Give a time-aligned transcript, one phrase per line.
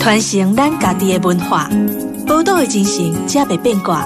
[0.00, 1.68] 传承咱家己的文化，
[2.26, 4.02] 宝岛的精神才袂变卦。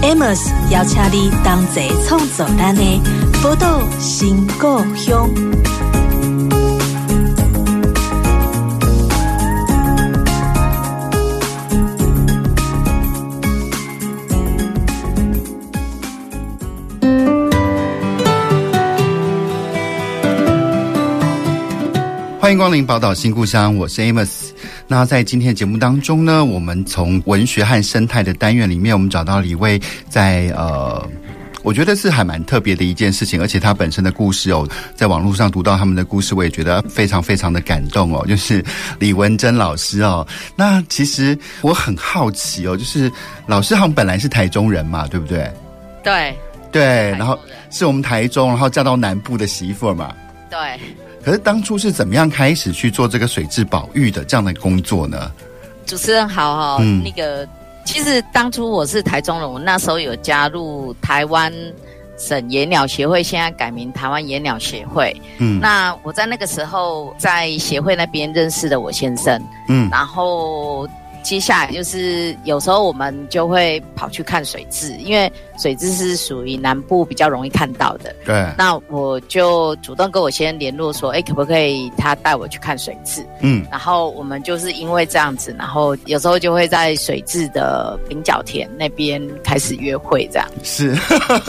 [0.00, 0.40] Amos
[0.70, 2.82] 邀请你同齐创造咱的
[3.42, 5.28] 宝岛新故乡。
[22.40, 24.37] 欢迎光临宝岛新故乡，我是 Amos。
[24.90, 31.06] 那在今天的节目当中呢，我们从文学和生态的单元里面，我们找到了一位在呃，
[31.62, 38.24] 我觉得是还蛮特别的一件事情，而且他本身的故事哦，在网络上读到他们的故事，我也觉得非常非常的感动哦。
[38.26, 38.64] 就是
[38.98, 43.12] 李文珍老师哦，那其实我很好奇哦，就是
[43.46, 45.52] 老师好像本来是台中人嘛，对不对？
[46.02, 46.34] 对
[46.72, 47.38] 对，然后
[47.70, 50.14] 是我们台中，然后嫁到南部的媳妇嘛。
[50.48, 50.58] 对。
[51.24, 55.30] 可是当初是怎么样开始去做这个水质保育的这样的工作呢？
[55.86, 57.46] 主持人好哈、哦，嗯、那个
[57.84, 61.52] 其实当初我是台中人，我那时候有加入台湾
[62.18, 65.14] 省野鸟协会，现在改名台湾野鸟协会。
[65.38, 70.88] 嗯，那我在那个时候在协会那边认识了我先生，嗯，然后。
[71.22, 78.14] 接下来就是有时候我们就会跑去看水质，因为水质是属于南部比较容易看到的。
[78.24, 78.46] 对。
[78.56, 83.24] 那我就主动跟我先生联络说，哎，可不可以他带我去看水质？
[83.40, 83.66] 嗯。
[83.70, 90.48] 然后我们就是因为这样子，然后有时候就会在水质的菱角田那边开始约会，这样。
[90.62, 90.96] 是，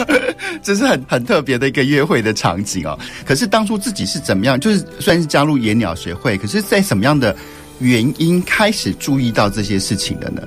[0.62, 2.98] 这是很很特别的一个约会的场景哦。
[3.24, 4.58] 可是当初自己是怎么样？
[4.60, 7.34] 就是虽然是加入野鸟学会，可是在什么样的？
[7.80, 10.42] 原因开始注意到这些事情的呢？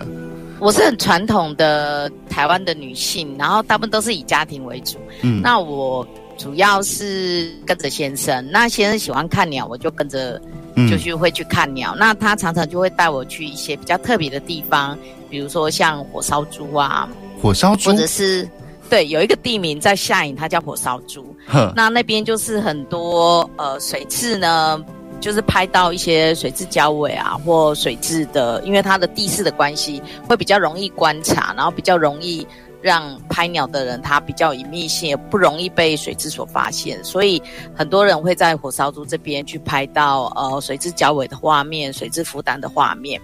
[0.60, 4.98] 我是很传统的台湾的女性，然后大部分都是以家庭为主。
[5.22, 10.42] 嗯，那我主要是跟着先生，那先生喜欢看鸟，我就跟着，
[10.90, 11.94] 就是会去看鸟。
[11.96, 14.98] 嗯、那他常常就会带我去一些比较特别的地方，
[15.30, 17.10] 比如说像火烧猪啊，
[17.42, 18.48] 火烧猪，或者是
[18.90, 21.36] 对，有一个地名在下营，它叫火烧猪。
[21.46, 24.82] 呵那那边就是很多呃水蛭呢。
[25.24, 32.46] 就是拍到一些水质交尾啊，或水质的，因为它的地势的关系，会比较容易观察，然后比较容易
[32.82, 37.42] 让拍鸟的人他比较隐秘性，也不容易被水质所发现，所以
[37.74, 43.22] 很多人会在火烧猪这边去拍到呃水质交尾的画面，水质孵蛋的画面。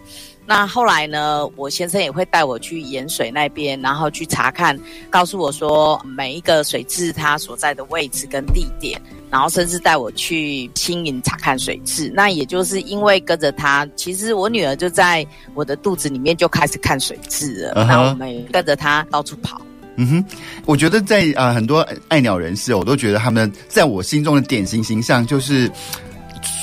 [0.49, 4.75] 那后来呢，我先生也会带我去盐水那边，然后去查看，
[5.07, 8.99] 告诉我说每一个水质它所在的位置跟地点，
[9.29, 12.11] 然后甚至带我去新营查看水质。
[12.15, 15.23] 那也就是因为跟着他，其实我女儿就在
[15.53, 17.73] 我的肚子里面就开始看水质了。
[17.75, 18.09] 那、uh huh.
[18.09, 19.61] 我们跟着他到处跑。
[19.97, 20.25] 嗯哼，
[20.65, 25.71] 我觉得在啊、呃、很多爱鸟人士，我都觉得他们在我心中的典型形象就是。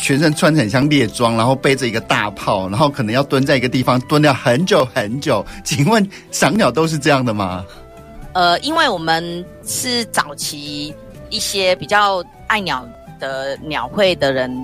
[0.03, 5.45] 全身穿得很像猎装，然后背着一个大炮，然后可能要蹲在一个地方蹲了很久很久。
[5.65, 7.65] 请问赏鸟都是这样的吗？
[8.33, 10.95] 呃，因为我们是早期
[11.31, 12.87] 一些比较爱鸟
[13.19, 14.55] 的鸟会的人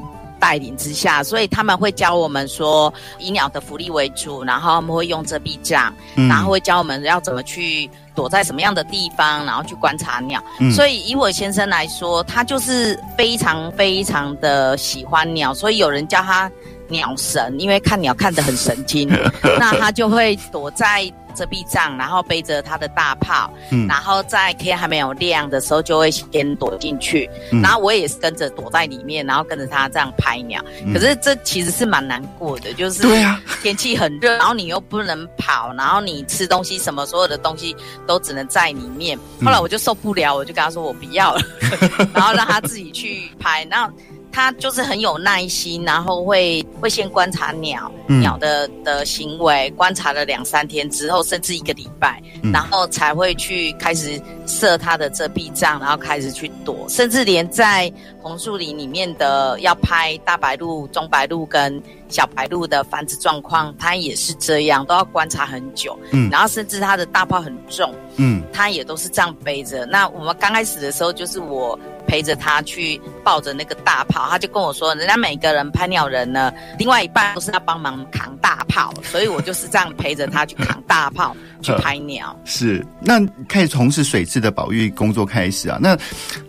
[0.42, 7.88] 带领之下，所以他们会教我们说以鸟的福利为主，然后他们会用遮蔽障，嗯、然后会教我们要怎么去。
[8.14, 10.38] 躲在什么样的地方，然后去观察鸟。
[10.60, 16.50] 嗯、所以以我先生来说，他就是非常非常的喜欢鸟，所以有人叫他
[16.92, 19.08] 鸟神，因为看鸟看得很神经。
[19.58, 21.12] 那他就会躲在。
[21.34, 30.62] 遮蔽帐，然后背着他的大炮，嗯，然后在天还没有亮的时候，就会先躲进去，嗯、然后我也是跟着躲在里面，然后跟着他这样拍鸟。
[30.84, 37.74] 嗯、可是这其实是蛮难过的，就是对啊，天气很热，然后你又不能跑，然后你吃东西什么，所有的东西
[38.06, 39.18] 都只能在里面。
[39.42, 41.42] 后来我就受不了，我就跟他说我不要了，
[42.12, 43.90] 然后让他自己去拍，然后。
[44.32, 65.98] 他就是很有耐心，然后会会先观察鸟、嗯、鸟的的行为，观察了两三天之后，甚至一个礼拜，嗯、然后才会去开始设他的遮蔽障，然后开始去躲，甚至连在红树林里面的要拍大白鹭、中白鹭跟小白鹭的繁殖状况，它也是这样，都要观察很久。
[66.10, 69.84] 嗯，然后甚至它的大炮很重，嗯，他也都是这样背着。
[69.84, 71.78] 那我们刚开始的时候，就是我。
[72.06, 82.36] 陪着他去抱着那个大炮，他就跟我说：“人家每个人拍鸟人呢，另外一半都是要帮忙扛大炮，所以我就是这样陪着他去扛大炮去拍鸟。
[82.44, 85.78] ”是，那开始从事水质的保育工作开始啊？
[85.80, 85.96] 那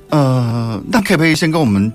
[0.10, 1.92] 呃，那可不可以先跟我们？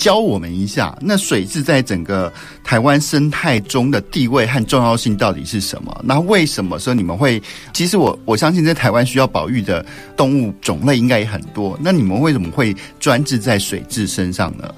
[0.00, 2.32] 教我们一下，那水质在整个
[2.64, 6.00] 台湾生态中的地位和重要性到底是什么？
[6.02, 7.40] 那为什么说你们会？
[7.74, 9.84] 其实我我相信在台湾需要保育的
[10.16, 11.78] 动物种类应该也很多。
[11.82, 14.74] 那你们为什么会专制在水质身上呢？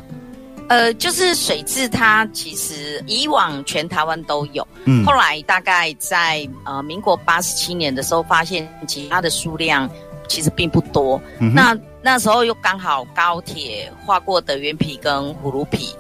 [0.67, 9.89] 呃，就是水质，它其实以往全台湾都有，嗯，后来大概在呃民国八十七年的时候，发现其他的数量
[10.27, 11.21] 其实并不多。
[11.39, 15.95] 嗯、那那时候又刚好高铁划过的德源皮跟葫芦皮，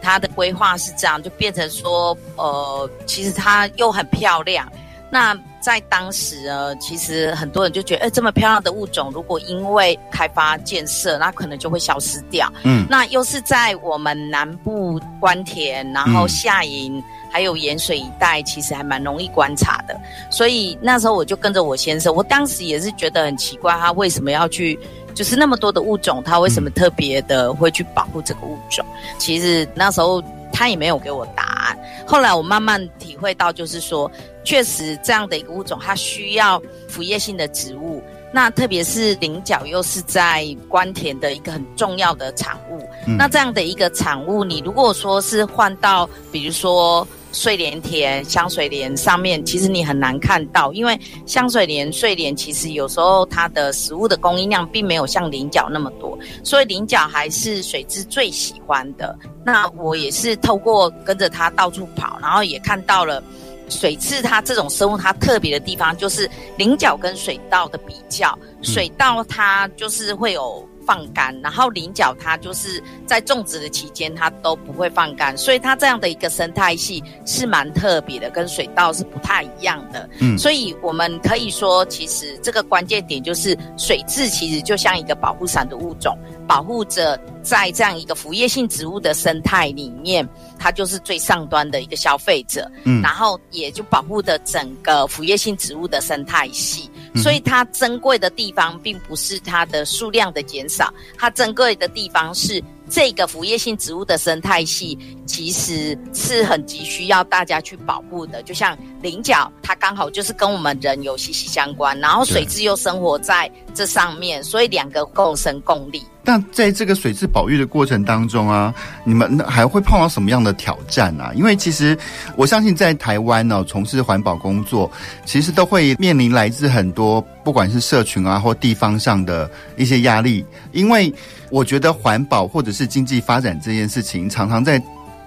[0.00, 4.70] 它的规划是这样，就变成说，呃，其实它又很漂亮。
[5.10, 12.52] 那在当时呢，其实很多人就觉得，哎，这么漂亮的物种，如果因为开发建设，那可能就会消失掉。
[12.62, 19.98] 嗯，那又是在我们南部关田，然后下营、嗯、还有盐水一带，其实还蛮容易观察的。
[20.30, 24.78] 所以那时候我就跟着我先生，我当时也是觉得很奇怪，他为什么要去，
[25.18, 28.86] 就是那么多的物种，它为什么特别的会去保护这个物种？
[28.86, 30.22] 嗯、其实那时候
[30.52, 31.78] 他也没有给我答案。
[32.06, 34.08] 后来我慢慢体会到，就是说。
[34.44, 38.02] 确实，这样的一个物种，它需要腐叶性的植物。
[38.32, 42.78] 那特别是菱角，又是在关田的一个很重要的产物。
[43.06, 47.06] 嗯、那这样的一个产物，你如果说是换到，比如说。
[47.30, 59.14] 睡莲田、香水莲上面，其实你很难看到，因为香水莲、睡莲其实有时候它的食物的供应量并没有像菱角那么多，所以菱角还是水质最喜欢的。
[59.44, 63.22] 那我也是透过跟着它到处跑，然后也看到了
[63.70, 70.67] 水蛭它这种生物它特别的地方，就是菱角跟水稻的比较，水稻它就是会有。
[70.88, 80.08] 放干，然后菱角它就是在种植的期间，它都不会放干，所以它这样的一个生态系是蛮特别的，跟水稻是不太一样的。
[80.18, 90.26] 嗯，所以我们可以说，其实这个关键点就是水质其实就像一个保护伞的物种，保护着在这样一个腐叶性植物的生态里面，
[90.58, 92.66] 它就是最上端的一个消费者。
[92.84, 96.90] 嗯，然后也就保护着整个腐叶性植物的生态系。
[97.16, 108.42] 所以它珍贵的地方，并不是它的数量的减少，它珍贵的地方是这个腐叶性植物的生态系，其实是很急需要大家去保护的。
[108.42, 116.02] 就像菱角，它刚好就是跟我们人有息息相关，然后水雉又生活在这上面，所以两个共生共利。
[116.24, 121.32] 那在这个水质保育的过程当中啊，你们还会碰到什么样的挑战啊？
[121.34, 121.96] 因为其实
[122.36, 124.90] 我相信在台湾呢，从事环保工作，
[125.24, 130.44] 其实都会面临来自很多不管是社群啊或地方上的一些压力。
[130.72, 131.10] 因为
[131.50, 134.82] 我觉得环保或者是经济发展这件事情，常常在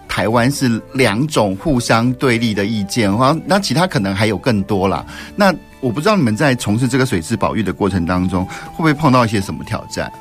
[0.07, 3.11] 台湾是两种互相对立的意见。
[3.17, 5.03] 哈，那其他可能还有更多啦。
[5.35, 10.11] 那我不知道你们在从事这个水质保育的过程当中，会不会碰到一些什么挑战？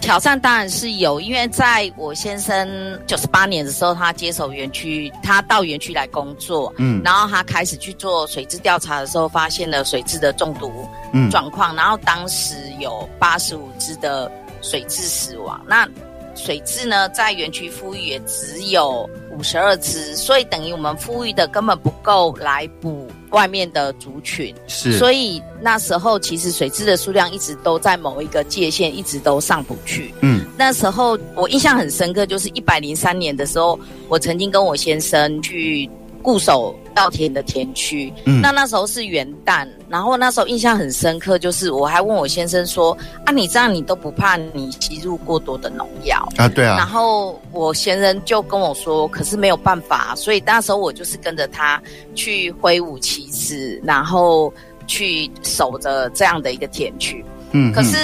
[0.00, 2.68] 挑战当然是有，因为在我先生
[3.06, 10.88] 九十八年的时候，他接手园区，他到园区来工作，嗯，然后他开始去做水质调查的时候，发现了水质的中毒
[11.30, 14.30] 状况，嗯，然后当时有八十五只的
[14.62, 15.88] 水质死亡，那
[16.36, 23.10] 水质呢，在园区富裕也只有五十二只，所以等于我们富裕的根本不够来补。
[23.30, 30.12] 外面的族群是，所以那时候其实水质的数量一直都在某一个界限，一直都上不去。
[30.20, 33.78] 嗯，那时候我印象很深刻，就是一百零三年的时候，
[34.08, 35.88] 我曾经跟我先生去。
[36.26, 46.76] 固守稻田的田区，嗯，那那时候是元旦，然后那时候印象很深刻，就是我还问我先生说：“啊，你这样你都不怕你吸入过多的农药啊？”对啊。
[46.78, 51.80] 然后我先生就跟我说：“可是没有办法，所以那时候我就是跟着他
[52.16, 54.52] 去挥舞旗帜，然后
[54.88, 57.96] 去守着这样的一个田区。”嗯，可是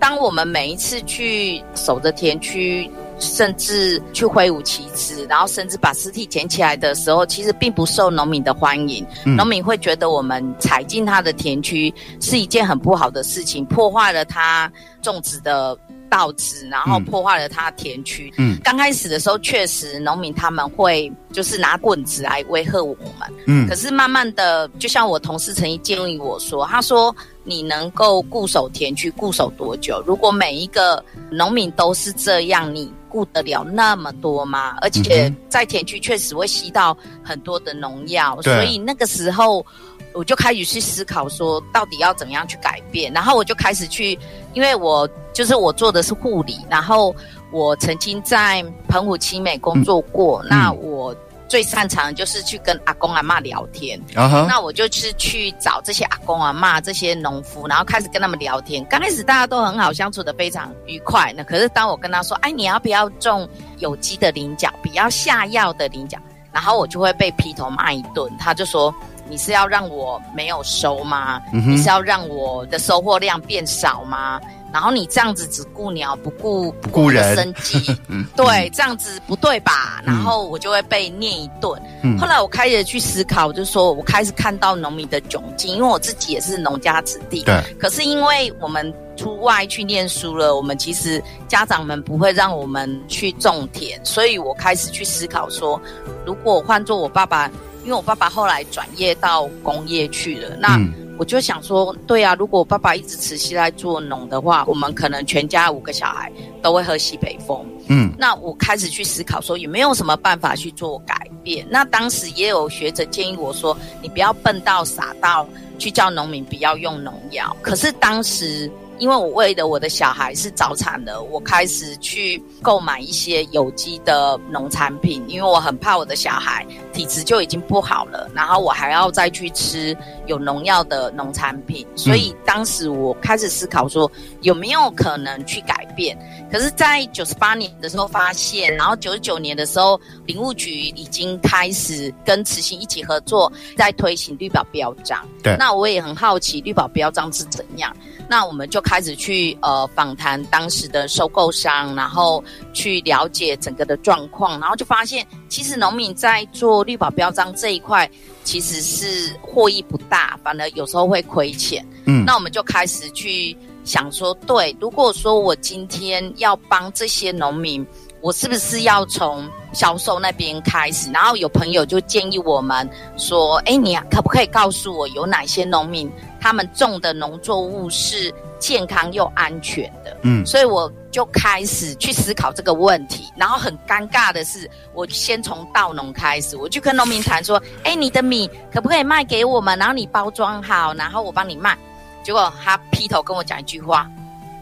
[0.00, 2.90] 当我们每一次去守着田区。
[3.18, 9.06] 甚至去挥舞旗帜，然后甚至把尸体捡起来的时候，其实并不受农民的欢迎。
[9.24, 14.70] 嗯、农民会觉得我们踩进他的田区是一件很不好的事情，破坏了他
[15.02, 15.76] 种植的
[16.10, 18.32] 稻子，然后破坏了他的田区。
[18.36, 23.32] 嗯，刚开始的时候，确实农民他们会就是拿棍子来威吓我们。
[23.46, 27.14] 嗯，可是慢慢的，就像我同事曾经建议我说，他说。
[27.46, 30.02] 你能够固守田区固守多久？
[30.06, 34.76] 如果每一个农民都是这样，你顾得了那么多吗？
[34.80, 39.64] 而且在田区确实会吸到很多的农药，所以那个时候
[40.12, 43.12] 我就开始去思考说，到底要怎么样去改变。
[43.12, 44.18] 然后我就开始去，
[44.52, 47.14] 因为我就是我做的是护理，然后
[47.52, 51.14] 我曾经在澎湖七美工作过，嗯、那我。
[51.54, 54.44] 最擅长的就是去跟阿公阿妈聊天，uh huh.
[54.48, 58.84] 那我就是去找这些阿公阿嬷、这些农夫，然后开始跟他们聊天。
[58.86, 61.32] 刚开始大家都很好相处的非常愉快。
[61.36, 66.18] 那可是当我跟他说：“哎，你要不要种有机的菱角，不要下药的菱角？”
[66.50, 68.28] 然后我就会被劈头骂一顿。
[68.36, 68.92] 他就说
[69.30, 71.64] ：“你是要让我没有收吗？Uh.
[71.68, 74.40] 你是要让我的收获量变少吗？”
[74.74, 77.96] 然后你这样子只顾鸟不顾不顾人生计，
[78.34, 80.02] 对，这样子不对吧？
[80.04, 81.80] 然后我就会被念一顿。
[82.02, 87.44] 嗯、后来我开始去思考，就是说我开始看到农民的窘境，因为我自己也是农家子弟。
[87.44, 87.62] 对。
[87.78, 95.80] 可是因为我们出外去念书了，我们其实家长们不会让我们去种田，所以我开始去思考说，
[96.26, 97.48] 如果换做我爸爸，
[97.84, 100.74] 因为我爸爸后来转业到工业去了，那。
[100.74, 106.30] 嗯我就想说，对啊，如果我爸爸一直持续在做农的话，我们可能全家五个小孩
[106.62, 107.64] 都会喝西北风。
[107.88, 111.66] 嗯，那我开始去思考说，有没有什么办法去做改变？
[111.70, 115.46] 那当时也有学者建议我说，你不要笨到傻到
[115.78, 117.56] 去叫农民不要用农药。
[117.62, 118.70] 可是当时。
[118.98, 129.96] 因为我为了我的小孩是早产的，我开始去购买一些有机的农产品，因为我很怕我的小孩体质就已经不好了，然后我还要再去吃
[130.26, 134.10] 有农药的农产品，所以当时我开始思考说
[134.42, 136.16] 有没有可能去改变。
[136.50, 145.26] 可是，在九十八年的时候发现，然后九十九年的时候，林务局已经开始跟慈心一起合作，在推行绿保标章。
[145.42, 147.94] 对，那我也很好奇绿保标章是怎样。
[148.28, 158.10] 那我们就开始去呃访谈当时的收购商，然后去了解整个的状况，然后就发现，其实农民在做绿保标章这一块，
[158.42, 161.84] 其实是获益不大，反而有时候会亏钱。
[162.06, 167.86] 嗯，那我们就开始去想说，对，如果说我今天要帮这些农民，
[168.20, 171.10] 我是不是要从销售那边开始？
[171.12, 172.88] 然后有朋友就建议我们
[173.18, 176.10] 说，哎，你可不可以告诉我有哪些农民？
[176.44, 183.32] 他们种的农作物是健康又安全的，嗯，所以我就开始去思考这个问题。
[183.34, 189.78] 然后很尴尬的是，我先从稻农开始，我就跟农民谈说：“哎，你的米可不可以卖给我们？
[189.78, 191.74] 然后你包装好，然后我帮你卖。”
[192.22, 194.06] 结果他劈头跟我讲一句话：“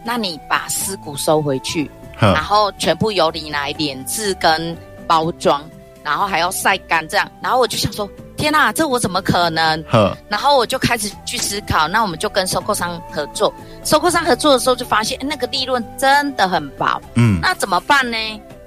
[0.05, 4.73] 那你把尸骨收回去，然后全部由你来碾制跟
[5.05, 5.69] 包装，
[6.01, 8.09] 然后还要晒干这样。”然后我就想说。
[8.43, 9.81] 天呐、啊，这我怎么可能？
[10.27, 13.53] 然后我就开始去思考，那我们就跟收购商合作。
[13.85, 17.01] 收购商合作的时候，就发现那个利润真的很薄。
[17.15, 18.17] 嗯，那怎么办呢？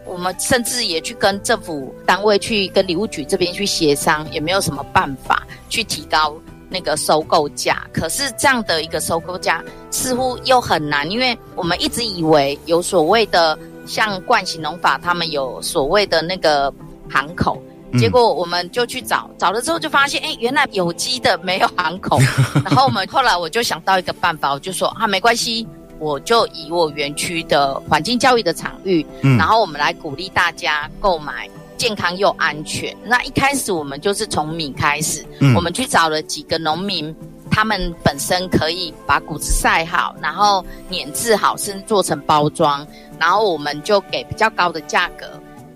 [0.06, 6.34] 我们甚至也去跟政府单位去跟礼物局这边去协商，也没有什么办法去提高
[6.70, 7.86] 那个收购价。
[7.92, 16.72] 可是这样的一个收购价似乎又很难，因为我们一直以为有所谓的像冠喜农法，他们有所谓的那个
[17.10, 17.60] 行口。
[17.98, 22.18] 结果我们就去找，找了之后就发现，哎，原来有机的没有行口。
[22.64, 25.66] 然后我们后来我就想到一个办法，我就说啊，没关系，
[25.98, 32.96] 我就以我园区的环境教育的场域，嗯，然后我们来鼓励大家购买健康又安全。
[33.04, 37.14] 那一开始我们就是从米开始，嗯，我们去找了几个农民，
[37.50, 42.86] 他们本身可以把谷子晒好，然后碾制好，甚至做成包装，
[43.18, 45.26] 然后我们就给比较高的价格，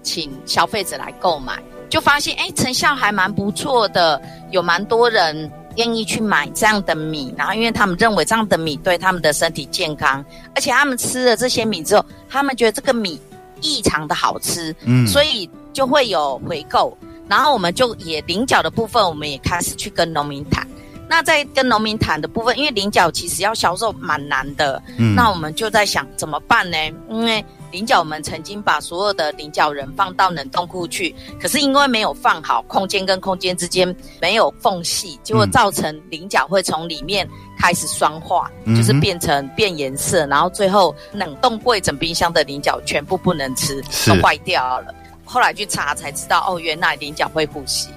[0.03, 1.63] 请消费者来购买。
[1.91, 4.21] 就发现，哎，成效还蛮不错的，
[4.51, 13.21] 有蛮多人愿意去买这样的米，然后因为他们认为这样的米对他们的身体健康，而且他们吃了这些米之后，他们觉得这个米
[13.61, 16.97] 异常的好吃，嗯，所以就会有回购。
[17.29, 20.67] 然后我们就也菱角的部分，我们也开始去跟农民谈。
[21.09, 26.77] 那在跟农民谈的部分，因为菱角其实要销售蛮难的，嗯，那我们就在想怎么办呢？
[27.09, 44.95] 因为菱角，我们曾经把所有的菱角人放到冷冻库去，可是因为没有放好，空间跟空间之间没有缝隙，结果造成菱角会从里面开始酸化，嗯、就是变成变颜色，然后最后冷冻柜整冰箱的菱角全部不能吃，都坏掉了。
[45.25, 47.89] 后来去查才知道，哦，原来菱角会呼吸。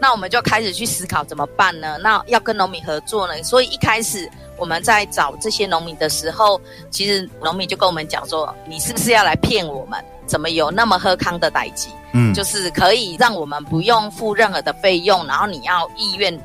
[0.00, 1.98] 那我们就开始去思考怎么办呢？
[2.00, 3.42] 那要跟农民合作呢？
[3.42, 4.28] 所以一开始。
[4.56, 9.98] 我们在找这些农民的时候，其实农民就跟我们讲说：“你是不是要来骗我们？
[10.26, 11.88] 怎么有那么喝康的代志？
[12.12, 16.38] 嗯，就是可以让我们不用付任何的费用，然后你要意愿，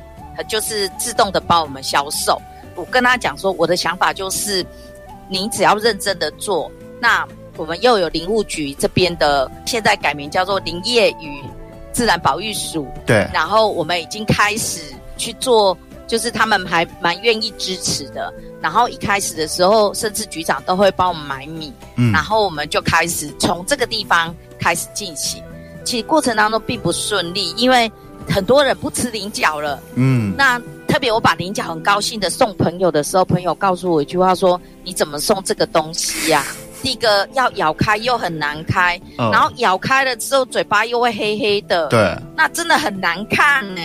[0.48, 2.42] 就是自动的帮我们销售。”
[2.76, 4.66] 我跟他讲说：“我的想法就是，
[5.28, 6.72] 你只要认真的做，
[7.02, 11.44] 那我们又有林务局这边的，现在改名叫做林业与
[11.96, 14.82] 自然保育署，对，然后我们已经开始
[15.18, 15.76] 去做。”
[16.08, 25.42] 就是他们还蛮愿意支持的，然后一开始的时候，甚至局长都会帮我们买米，嗯，然后我们就开始从这个地方开始进行。
[25.84, 27.92] 其实过程当中并不顺利，因为
[28.30, 36.46] 很多人不吃菱角了，嗯，那特别我把菱角很高兴的送朋友的时候，朋友告诉我一句话说：“你怎么送这个东西呀？
[36.86, 43.82] 第一个要咬开又很难开，哦，然后咬开了之后嘴巴又会黑黑的，对，那真的很难看呢。”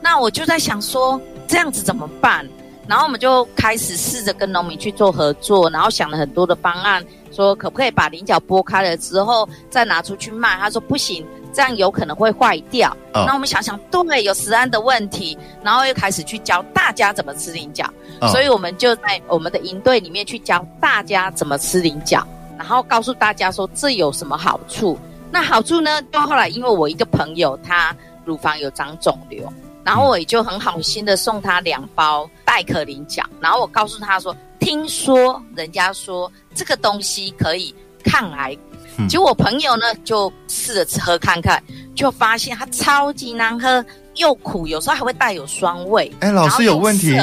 [0.00, 1.20] 那我就在想说。
[1.50, 2.48] 这样子怎么办？
[2.86, 10.56] 然后我们就开始试着跟农民去做合作，然后想了很多的方案，说可不可以把菱角剥开了之后再拿出去卖？
[10.58, 12.96] 他说不行，这样有可能会坏掉。
[13.12, 17.84] 那、哦、我们想想，对，有食安的问题，然后又开始去教大家怎么吃菱角，
[18.20, 22.26] 哦、所以我们就在我们的营队里面去教大家怎么吃菱角，
[22.56, 24.98] 然后告诉大家说这有什么好处。
[25.30, 26.02] 那好处呢？
[26.12, 29.52] 就后来因为我一个朋友他乳房有长肿瘤。
[29.82, 38.56] 然后我也就很好心的送他两包带壳菱角，然后我告诉他说，听说人家说这个东西可以抗癌，
[38.96, 41.62] 嗯、结果我朋友呢就试着喝看看，
[41.94, 43.84] 就发现它超级难喝，
[44.16, 46.10] 又苦，有时候还会带有酸味。
[46.20, 47.16] 哎，老师有问题，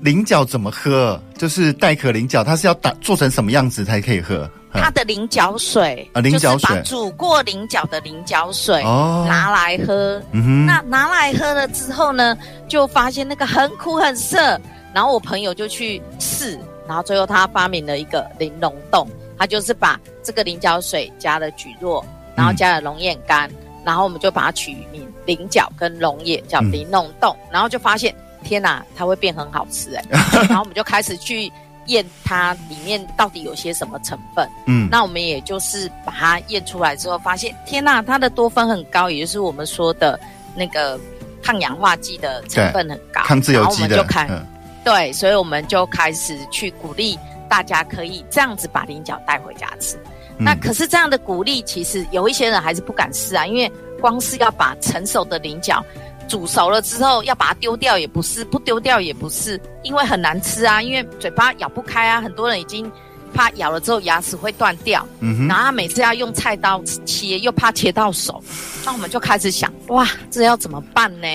[0.00, 1.20] 菱角怎么喝？
[1.36, 4.48] 就是带壳菱角，它是要打做成什么样子才可以喝？
[4.72, 10.22] 它的菱角水啊，菱角水，就是把煮过菱角的菱角水哦拿来喝。
[10.30, 12.36] 嗯哼，那拿来喝了之后呢，
[12.68, 14.60] 就发现那个很苦很涩。
[14.92, 19.08] 然后我朋友就去试，然后最后他发明了一个玲珑冻，
[19.40, 22.04] 他就是把这个菱角水加了蒟蒻，
[22.36, 23.56] 然后加了龙眼干，嗯、
[23.86, 30.04] 然后我们就把它取名菱角跟龙眼叫玲珑冻，嗯、然后就发现天哪，它会变很好吃哎。
[30.46, 31.50] 然后我们就开始去。
[31.86, 34.48] 验它里面到底有些什么成分？
[34.66, 40.20] 嗯，那我们也就是把它验出来之后，发现天呐，它的多酚很高，也就是我们说的
[40.54, 41.00] 那个
[41.42, 43.96] 抗氧化剂的成分很高，抗自由基的。
[43.96, 44.46] 然后我们就开，嗯、
[44.84, 47.18] 对，所以我们就开始去鼓励
[47.50, 49.96] 大家可以这样子把菱角带回家吃。
[50.38, 55.84] 嗯、那可是这样的鼓励，其实有一些人还是不敢试啊，因为光是要把成熟的菱角。
[56.28, 62.20] 煮熟了之后要把它丢掉也不是，不丢掉也不是，因为很难吃啊，因为嘴巴咬不开啊。
[62.20, 62.88] 很多人已经
[63.34, 68.40] 怕咬了之后牙齿会断掉，嗯哼，然后他每次要用菜刀切，又怕切到手。
[68.84, 71.26] 那我们就开始想，哇，这要怎么办呢？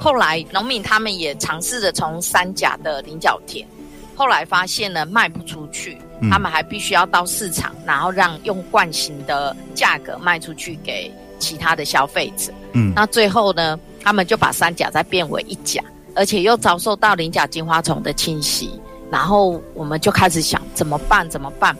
[0.00, 3.66] 后来农民他们也尝试着从三甲的菱角田，
[4.16, 12.52] 后来发现呢卖不出去，嗯、他们还必须要到市场，然后让用惯性的价格卖出去给其他的消费者。
[12.72, 13.78] 嗯，那最后呢？
[14.02, 15.82] 他们就把三甲再变为一甲，
[16.14, 21.28] 而且又遭受到鳞甲金花虫的侵袭，然后我们就开始想怎么办？
[21.28, 21.76] 怎么办？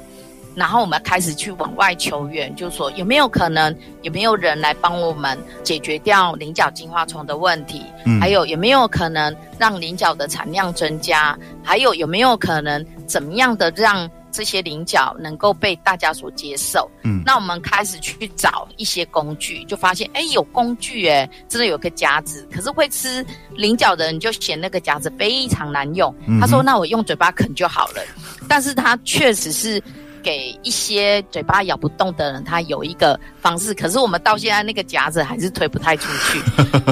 [0.56, 7.84] 然后我们开始去往外求援，就说有没有可能，有没有人来帮我们解决掉菱角金花虫的问题？
[8.04, 11.38] 嗯，还有有没有可能让菱角的产量增加？
[11.62, 14.10] 还有有没有可能怎么样的让？
[14.32, 28.02] 这些菱角能够被大家所接受，嗯，那我们开始去找一些工具，就发现，哎，有工具，哎，真的有个夹子，可是会吃菱角的人就嫌那个夹子非常难用，嗯、他说，那我用嘴巴啃就好了，
[28.46, 29.82] 但是他确实是
[30.26, 36.42] 给一些嘴巴咬不动的人，他有一个方式，可是我们到现在那个夹子还是推不太出去。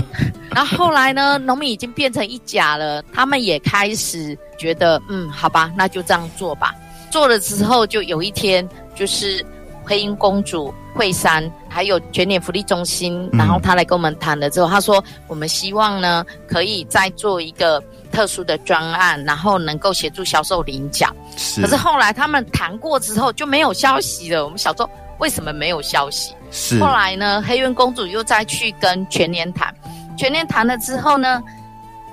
[0.54, 6.72] 然后后来呢，农民已经变成一甲了，他们也开始觉得，嗯，好吧，那就这样做吧。
[7.10, 9.44] 做了之后，就有一天，就是
[9.84, 17.82] 黑鹰公主惠山，还有全联福利中心，然后他来跟我们谈了之后，他说我们希望呢，可以再做一个
[18.12, 21.12] 特殊的专案，然后能够协助销售领奖。
[21.36, 21.60] 是。
[21.60, 24.44] 可是后来他们谈过之后就没有消息了。
[24.44, 26.32] 我们想说，为什么没有消息？
[26.52, 26.78] 是。
[26.80, 29.74] 后来呢，黑渊公主又再去跟全联谈，
[30.16, 31.42] 全联谈了之后呢，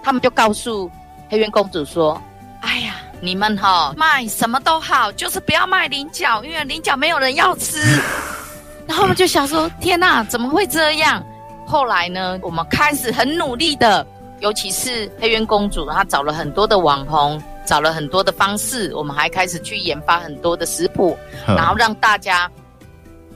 [0.02, 0.90] 他们就告诉
[1.30, 2.20] 黑渊公主说
[2.62, 7.78] ：“哎呀。”你们哈卖什么都好，就是不要卖菱角，因为菱角没有人要吃。
[8.88, 11.24] 然后我们就想说，天哪，怎么会这样？
[11.66, 14.06] 后来呢，我们开始很努力的，
[14.40, 21.18] 尤其是黑渊公主，她找了很多的网红，找了很多的方式，我们还开始去研发很多的食谱，
[21.48, 22.52] 然后让大家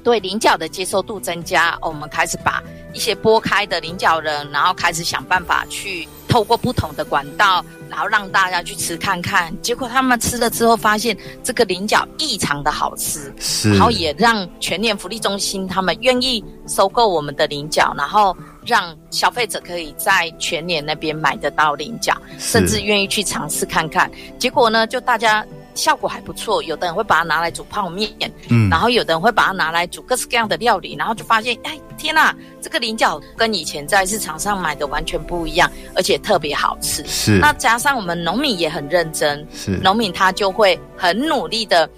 [0.04, 1.78] 对菱角的接受度增加。
[1.82, 2.62] 我们开始把
[2.96, 6.08] 一些剥开的菱角仁，然后开始想办法去。
[6.28, 24.12] 透过不同的管道，然后让大家去吃看看，结果他们吃了之后发现这个菱角异常的好吃，是，然后也让全年福利中心他们愿意收购我们的菱角，然后让消费者可以在全年那边买得到菱角，甚至愿意去尝试看看。
[24.38, 25.46] 结果呢，就大家。
[25.76, 28.10] 效果还不错，有的人会把它拿来煮泡面，
[28.50, 37.06] 嗯，然后有的人会把它拿来煮各式各样的料理，然后就发现，哎，天哪，这个菱角跟以前在市场上买的完全不一样，而且特别好吃。
[37.06, 41.90] 是，那加上我们农民也很认真，是，农民他就会很努力的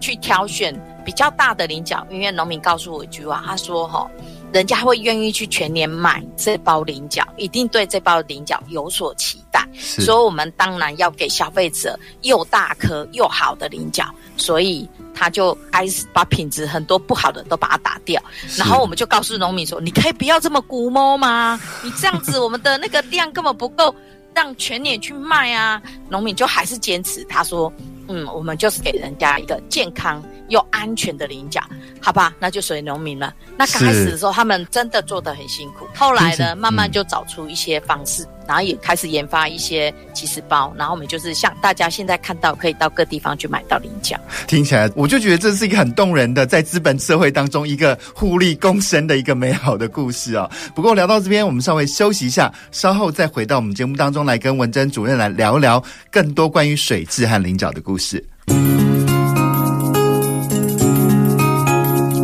[0.00, 4.08] 去挑选比较大的菱角，因为农民告诉我一句话，他说，哈。
[4.52, 9.66] 人家会愿意去全年买这包菱角，一定对这包菱角有所期待。
[9.74, 14.06] 所以，我们当然要给消费者又大颗又好的菱角。
[14.36, 18.22] 所以，他就开始把品质很多不好的都把它打掉。
[18.56, 21.60] 然后，我们就告诉农民说：“你可以不要这么估摸吗？
[21.84, 23.94] 你这样子，我们的那个量根本不够
[24.34, 25.82] 让全年去卖啊。
[26.08, 27.72] 农民就还是坚持，他说，
[28.08, 31.60] 嗯，我们就是给人家一个健康又安全的菱角，
[32.00, 32.34] 好吧？
[32.40, 33.34] 那就属于农民了。
[33.56, 35.86] 那刚开始的时候，他们真的做得很辛苦。
[35.94, 40.72] 后来呢，慢慢就找出一些方式，嗯、然后也开始研发一些起司包。
[40.76, 44.18] 然后我们就是像大家现在看到，可以到各地方去买到菱角。
[44.46, 50.50] 听起来，我就觉得这是一个很动人的，在资本社会当中一个互利共生的一个美好的故事啊、哦。
[50.74, 58.24] 不过聊到这边，我们稍微休息一下，稍后再回到我们节目当中来，跟文珍主任来聊聊更多关于水质和菱角的故事。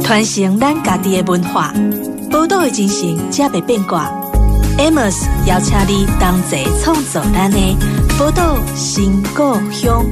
[0.02, 1.74] 传承咱家己的文化，
[2.30, 4.23] 宝岛的精神才袂变卦。
[4.76, 7.58] Amos 邀请你同齐创造咱的
[8.18, 10.04] 宝岛新故乡。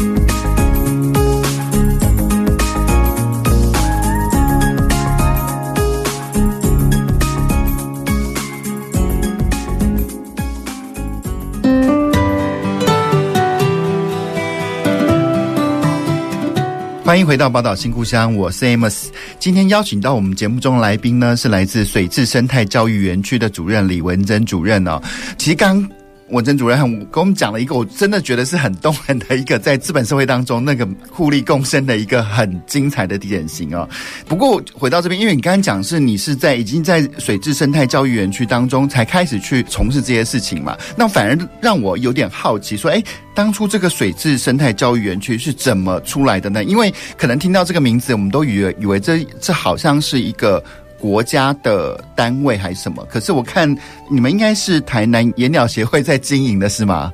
[17.04, 19.08] 欢迎回到宝岛新故乡，我是 Amos。
[19.42, 25.02] 今天邀请到我们节目中来宾呢，是来自水质生态教育园区的主任李文珍主任哦。
[25.36, 25.84] 其实刚。
[26.32, 26.78] 文珍主任
[27.10, 33.86] 跟我们讲了一个，我真的觉得是很动人的一个，在资本社会当中那个互利共生的一个很精彩的典型哦。
[34.26, 43.02] 不过回到这边，因为你刚刚讲是你是在已经在水质生态教育园区当中才开始去从事这些事情嘛，那反而让我有点好奇，说，哎，
[43.34, 46.64] 当初这个水质生态教育园区是怎么出来的呢？
[46.64, 50.64] 因为可能听到这个名字，我们都以为以为这这好像是一个。
[51.02, 53.04] 国家的单位还是什么？
[53.10, 53.68] 可是我看
[54.08, 57.12] 你们应该是台南野鸟协会在经营的是吗？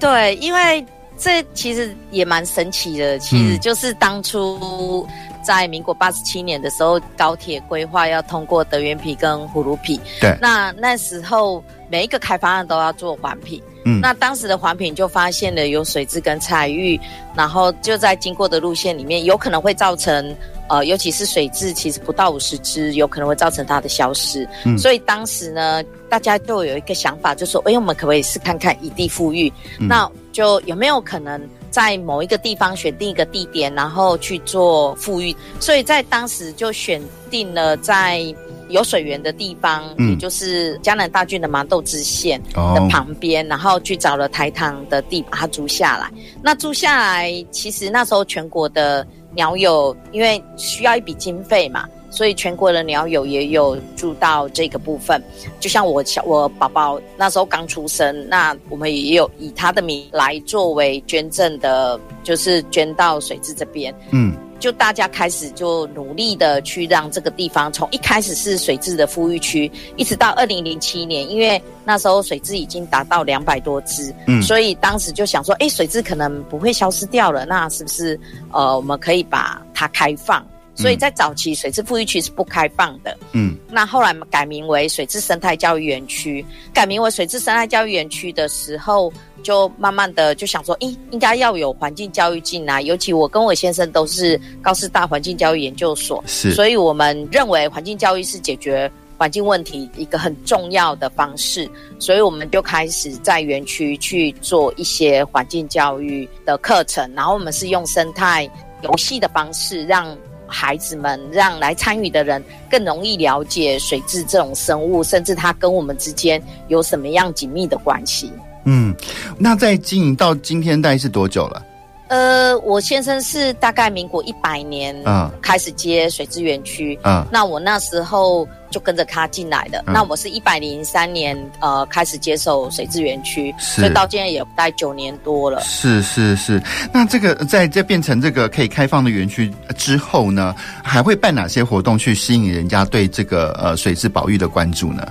[0.00, 0.82] 对，因为
[1.18, 3.18] 这其实也蛮神奇的。
[3.18, 5.06] 其实就是当初
[5.42, 10.00] 在民国八十七年的时候，高铁规划要通过德元皮跟葫芦皮。
[10.22, 13.62] 对，那那时候每一个开发案都要做环评。
[13.88, 17.00] 嗯，那当时的环评就发现了有水质跟彩玉，
[17.34, 20.36] 然后就在经过的路线里面，有可能会造成。
[20.70, 24.46] 呃，尤其是水质，其实不到五十只，有可能会造成它的消失。
[24.66, 29.50] 嗯，所以当时呢，大家就有一个想法，就说：哎，我们可不可以试看看以地富裕？
[29.80, 35.34] 嗯，那就有没有可能在某一个地方选定一个地点，然后去做富裕？
[35.58, 38.22] 所以在当时就选定了在
[38.68, 46.10] 有水源的地方，嗯，也就是江南大郡的麻豆支线的旁边，哦，然后去找了台糖的地，把它租下来。
[46.42, 49.06] 那租下来，其实那时候全国的。
[49.34, 55.22] 鸟友因为需要一笔经费嘛，所以全国的鸟友也有住到这个部分。
[55.60, 63.94] 就像我小我宝宝那时候刚出生，那我们也有以他的名来作为捐赠的，就是捐到水质这边。
[64.10, 64.34] 嗯。
[64.58, 78.18] 就大家开始就努力的去让这个地方从一开始是水质的富裕区，一直到二零零七年，因为那时候水质已经达到两百多只，嗯，所以当时就想说，哎，水质可能不会消失掉了，那是不是
[78.52, 80.44] 呃我们可以把它开放？
[80.74, 86.44] 所以在早期水质富裕区是不开放的，嗯，那后来改名为水质生态教育园区。
[86.72, 89.12] 改名为水质生态教育园区的时候，
[89.48, 92.82] 就慢慢的就想说，咦，应该要有环境教育进来。
[92.82, 101.66] 尤其我跟我先生都是高师大环境教育研究所，是，所以我们认为环境教育是解决环境问题一个很重要的方式。
[101.98, 108.46] 所以我们就开始在园区去做一些环境教育的课程，然后我们是用生态
[108.82, 110.14] 游戏的方式让。
[110.50, 118.32] 孩子们让来参与的人更容易了解水质这种生物，甚至它跟我们之间有什么样紧密的关系。
[118.70, 118.94] 嗯，
[119.38, 121.64] 那在经营到今天大概是多久了？
[122.08, 129.78] 呃，我先生是大概民国一百年嗯开始接水资源区嗯，那我那时候就跟着他进来的。
[129.80, 135.60] 啊、那我是一百零三年呃开始接手水资源区，所以到现在也待九年多了。
[135.60, 145.06] 是是是，那这个在这变成这个可以开放的园区之后呢，还会办哪些活动去吸引人家对这个呃水质保育的关注呢？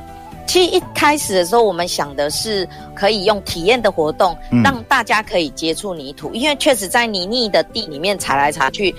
[0.47, 8.95] 其实一开始的时候，我们想的是可以用体验的活动，让大家可以接触泥土，嗯、因为确实在泥泞的地里面踩来踩去，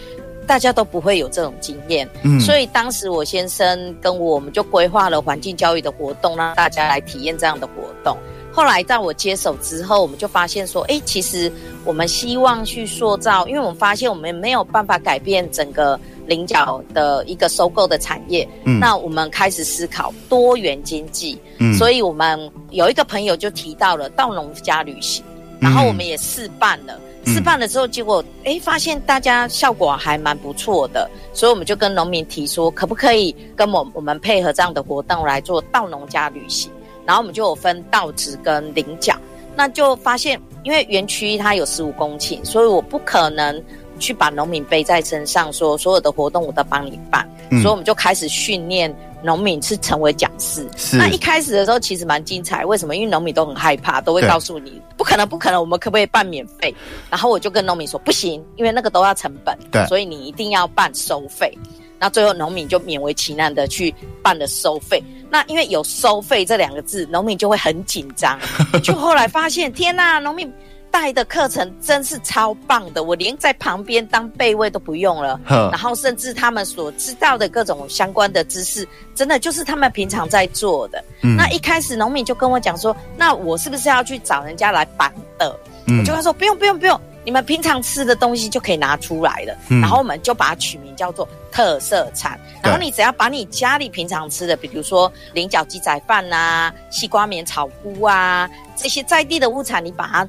[0.46, 2.08] 大家都不会有这种经验。
[2.22, 7.72] 嗯，所以当时我先生跟我，我们就规划了环境教育的活动，让大家来体验这样的活
[8.04, 8.16] 动。
[8.58, 11.52] 后来在我接手之后，我们就发现说，哎，其实
[11.84, 15.96] 我们希望去塑造，因为我们发现我们没有办法改变整个。
[16.26, 25.24] 菱角的一个收购的产业，嗯，那我们开始思考多元经济，嗯，所以我们有一个朋友就提到了到农家旅行，
[25.58, 36.70] 然后我们也试办了，嗯，试办了之后，结果哎，发现大家效果还蛮不错的，所以我们就跟农民提说，可不可以跟我我们配合这样的活动来做到农家旅行，
[37.08, 39.18] 然后我们就有分稻值跟领奖。
[39.56, 43.64] 那就发现，因为园区它有十五公顷，所以我不可能
[43.98, 47.26] 去把农民背在身上，说所有的活动我都帮你办。
[47.50, 50.68] 嗯、所以我们就开始训练农民是成为讲师。
[50.92, 52.94] 那一开始的时候其实蛮精彩，为什么？
[52.94, 56.72] 因为农民都很害怕，都会告诉你不可能，不可能，我们可不可以办免费？
[57.10, 59.58] 然后我就跟农民说不行，因为那个都要成本。
[59.72, 59.82] 对。
[59.86, 61.52] 所以你一定要办收费。
[61.98, 63.92] 那最后农民就勉为其难的去
[64.22, 65.02] 办了收费。
[65.30, 68.38] 那因为有收费这两个字，农民就会很紧张。
[68.82, 70.52] 就后来发现，天呐，农民
[70.90, 75.38] 带的课程真是超棒的，我连在旁边当备位都不用了。
[75.46, 81.04] 然后甚至他们所知道的各种相关的知识，真的就是他们平常在做的。
[81.22, 85.54] 嗯、那一开始农民就跟我讲说，那我是不是要去找人家来办的？
[85.86, 86.98] 嗯、我就跟他说，不用不用不用。
[87.28, 92.40] 你们平常吃的东西就可以拿出来了，嗯、然后我们就把它取名叫做特色餐。
[92.62, 100.26] 然后你只要把你家里平常吃的，比如说菱角鸡仔饭啊、西瓜棉炒菇啊这些在地的物产，你把它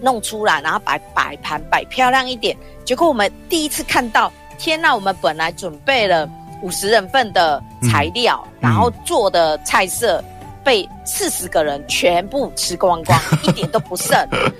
[0.00, 2.56] 弄出来，然后摆摆盘摆漂亮一点。
[2.84, 6.30] 结果我们第一次看到，天呐，我们本来准备了
[6.62, 10.22] 五十人份的材料，嗯、然后做的菜色。
[10.66, 14.10] 被四十个人全部吃光光， 一点都不剩。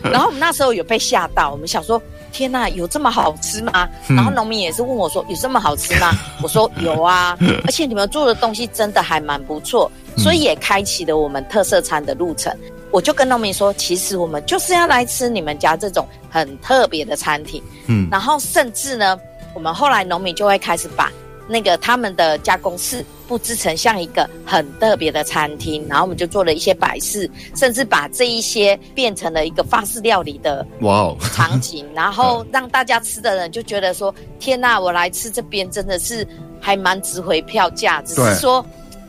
[0.05, 3.89] 然后我们那时候有被吓到，我们想说：天呐，有这么好吃吗？
[4.09, 6.13] 嗯、然后农民也是问我说：有这么好吃吗？
[6.41, 12.57] 我说有啊，而且你们做的东西真的还蛮不错，所以也开启了我们特色餐的路程。
[12.93, 17.61] 我就跟农民说：其实我们就是要来吃你们家这种很特别的餐厅。
[17.89, 19.19] 嗯，然后甚至呢，
[19.55, 21.11] 我们后来农民就会开始把。
[21.49, 31.95] 那个他们的加工室布置成像一个很特别的餐厅，然后我们就做了一些摆饰，甚至把这一些变成了一个法式料理的哇哦场景，wow.
[31.97, 36.27] 然后让大家吃的人就觉得说：天呐，我来吃这边真的是
[36.61, 38.03] 还蛮值回票价。
[38.03, 38.65] 只是说，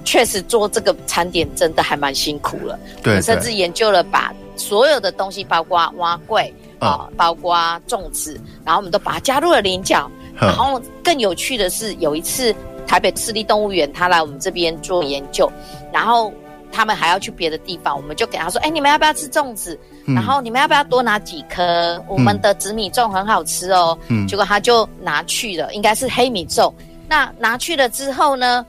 [0.06, 2.80] 确实做这个餐点真的还蛮辛苦了。
[3.04, 7.56] 对，甚至研究了把所有的东西，包括碗粿啊，包括
[7.88, 10.10] 粽子，然后我们都把它加入了菱角。
[10.40, 15.52] 然后更有趣的是，有一次台北市立动物园他来我们这边做研究，
[15.92, 16.32] 然后
[16.72, 19.80] 他们还要去别的地方，我们就给他说：“哎，你们要不要吃粽子？
[20.06, 22.02] 然后你们要不要多拿几颗？
[22.08, 23.98] 我们的紫米粽很好吃哦。”
[24.28, 26.72] 结果他就拿去了，应该是黑米粽。
[27.10, 28.66] 那拿去了之后呢，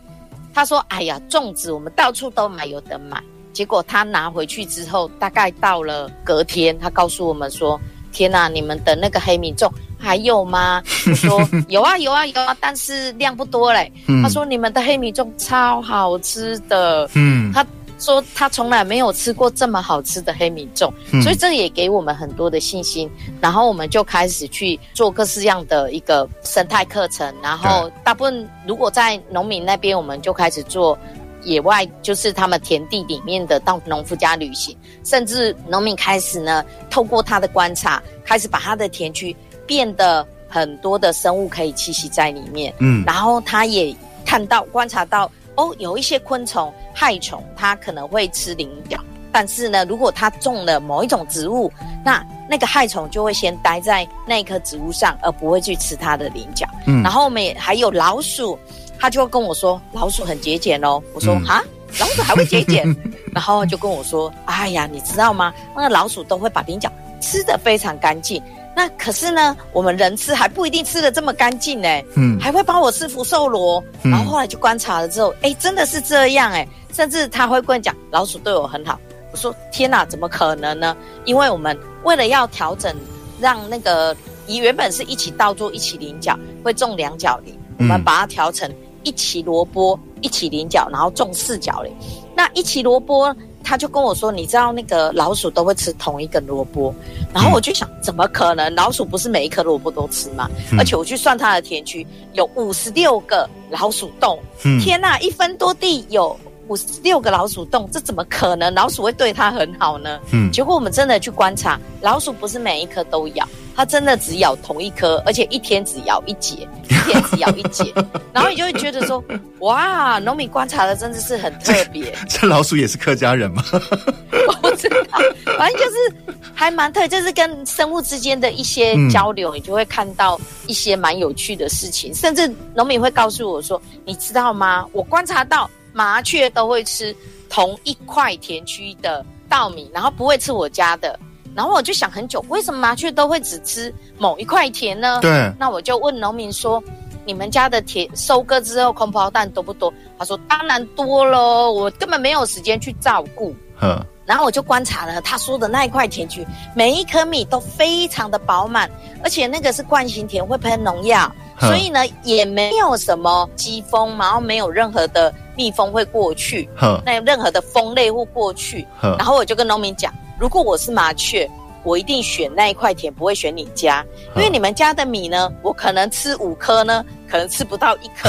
[0.54, 7.80] 他说：“哎呀，粽子我们到处都买，有得买。”结果他拿回去之后，大概到了隔天，他告诉我们说
[8.18, 10.80] ：“天哪，你们的那个黑米粽。”还有吗？
[11.08, 13.92] 我说 有啊有啊有啊，但是量不多嘞。
[14.06, 17.10] 嗯、他说你们的黑米粽超好吃的。
[17.14, 17.66] 嗯，他
[17.98, 23.10] 说他从来没有吃过这么好吃的黑米粽，嗯、所以这也给我们很多的信心。
[23.40, 27.34] 然后我们就开始去做各式样的一个生态课程。
[27.42, 30.96] 然后大部分如果在农民那边，我们就开始做
[31.42, 39.36] 野外，就是他们田地里面的到农夫家旅行，甚至农民开始呢，透过他的观察，开始把他的田区。
[39.66, 48.98] 变得很多的生物可以栖息在里面，嗯，然后他也看到、观察到，哦，有一些昆虫、害虫，它可能会吃菱角，
[49.30, 51.70] 但是呢，如果他种了某一种植物，
[52.02, 56.66] 那那个害虫就会先待在那棵植物上，而不会去吃它的菱角。
[56.86, 58.58] 嗯，然后我们也还有老鼠，
[58.98, 61.02] 他就会跟我说，老鼠很节俭哦。
[61.14, 61.62] 我说啊，
[62.00, 62.84] 老鼠还会节俭？
[63.32, 65.52] 然后就跟我说，哎呀，你知道吗？
[65.76, 68.42] 那个老鼠都会把菱角吃得非常干净。
[68.76, 71.88] 那可是呢，我们人吃还不一定吃得这么干净呢。
[72.14, 73.82] 嗯，还会帮我吃福寿螺。
[74.02, 76.66] 嗯、然后后来就观察了之后，哎，真的是这样哎。
[76.92, 78.98] 甚至他会跟我讲，老鼠对我很好。
[79.30, 80.96] 我说天哪，怎么可能呢？
[81.24, 82.94] 因为我们为了要调整，
[83.40, 91.92] 让那个你原本是一起稻作一起菱角，会种两角菱，我们把它调成一起萝卜一起菱角，然后种四角嘞。
[92.34, 93.34] 那一起萝卜。
[93.64, 96.94] 他就跟我说：“你知道那个老鼠都会吃同一根萝卜，
[97.34, 98.74] 然后我就想，怎么可能？
[98.74, 100.48] 老鼠不是每一颗萝卜都吃吗？
[100.78, 104.38] 而且我去算他的田区，有五十六个老鼠洞。
[104.80, 106.34] 天呐，一分多地有
[106.68, 108.72] 五十六个老鼠洞，这怎么可能？
[108.74, 110.20] 老鼠会对它很好呢？
[110.32, 117.94] 嗯，结果我们真的去观察，老鼠不是每一颗都咬。”它真的只咬同一颗，而且一天只咬一节，一天只咬一节，
[118.34, 119.22] 然后你就会觉得说，
[119.60, 122.12] 哇，农民观察的真的是很特别。
[122.28, 123.62] 这老鼠也是客家人吗？
[124.64, 125.18] 我知道，
[125.56, 132.12] 反正就是还蛮特别，就是跟生物之间的一些交流，嗯、你就会看到一些蛮有趣的事情。
[132.12, 134.84] 甚至农民会告诉我说，你知道吗？
[134.90, 137.12] 我观察到麻雀都会吃
[137.50, 141.18] 同一块田区的稻米，然后不会吃我家的。
[141.56, 145.18] 然后我就想很久，为什么麻雀都会只吃某一块田呢？
[145.20, 145.52] 对。
[145.58, 146.80] 那我就问农民说
[147.26, 154.00] ：“你们家的田收割之后空包蛋多不多？”他说：“当然多喽，我根本没有时间去照顾。”嗯。
[154.24, 158.88] 然后我就观察了他说的那一块田区，每一颗米都非常的饱满，
[159.24, 166.68] 而且那个是惯行田，会喷农药，所以呢也没有什么疾风，然后没有任何的蜜蜂会过去，
[167.04, 168.86] 那有任何的蜂类会过去。
[169.00, 171.48] 然后我就跟农民讲，如果我是麻雀。
[171.88, 174.04] 我一定选那一块田，不会选你家，
[174.36, 178.28] 因为你们家的米呢，我可能吃五颗呢，可能吃不到一颗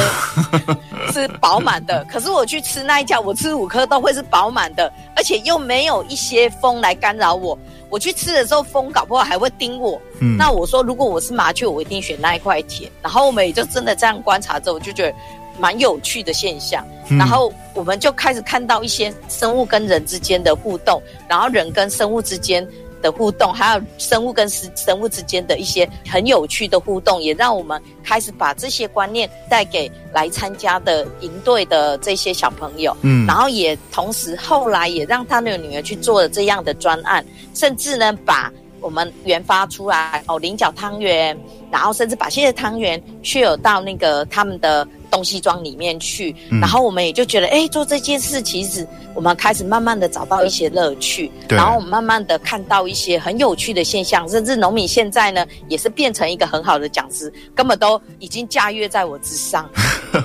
[1.11, 2.05] 是饱满的。
[2.05, 7.57] 可是我去吃那一家，我吃五颗都会是饱满的，而且又没有一些风来干扰我。
[7.89, 10.01] 我去吃的时候，风搞不好还会叮我。
[10.21, 12.89] 嗯，那我说，如果我是麻雀，我一定选那一块田。
[13.01, 15.13] 然后我们也就真的这样观察之后，我就觉得
[15.59, 16.81] 蛮有趣的现象。
[17.09, 22.65] 然后我们就开始看到一些生物跟人之间的互动，然后人跟生物之间。
[23.01, 32.95] 的互动，还有生物跟生物之间的一些很有趣的互动，也让我们开始把这些观念带给来参加的营队的这些小朋友。
[33.01, 41.37] 嗯，然后也同时后来也让他的女儿去做了这样的专案，甚至呢把我们研发出来哦菱角汤圆，
[41.71, 44.87] 然后甚至把这些汤圆 share 到那个他们的。
[45.09, 59.69] 东西装里面去，然后我们也就觉得，哎、嗯，做这件事其实我们开始慢慢的找到一些乐趣，然后我们慢慢的看到一些很有趣的现象，甚至农民现在呢也是变成一个很好的讲师，根本都已经驾驭在我之上。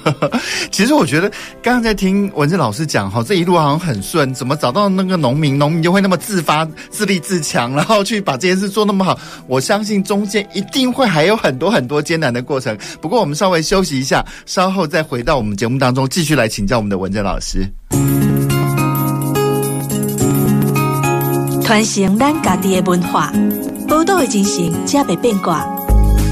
[0.70, 1.28] 其实我觉得
[1.62, 9.18] 刚刚在听文志老师讲哈，这一路好像很顺，怎么找到那个农民，农民就会那么自发、自立自强，然后去把这件事做那么好。
[9.46, 12.76] 我相信中间一定会还有很多很多艰难的过程。
[13.00, 17.70] 不过我们稍微休息一下，稍后再回到我们节目当中，继续来请教我们的文珍老师。
[21.62, 23.32] 传承咱家己的文化，
[23.88, 25.64] 宝岛的精神，才袂变卦。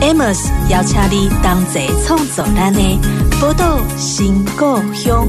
[0.02, 2.80] Amos 邀请你同齐创造咱的
[3.40, 5.26] 宝岛新故乡。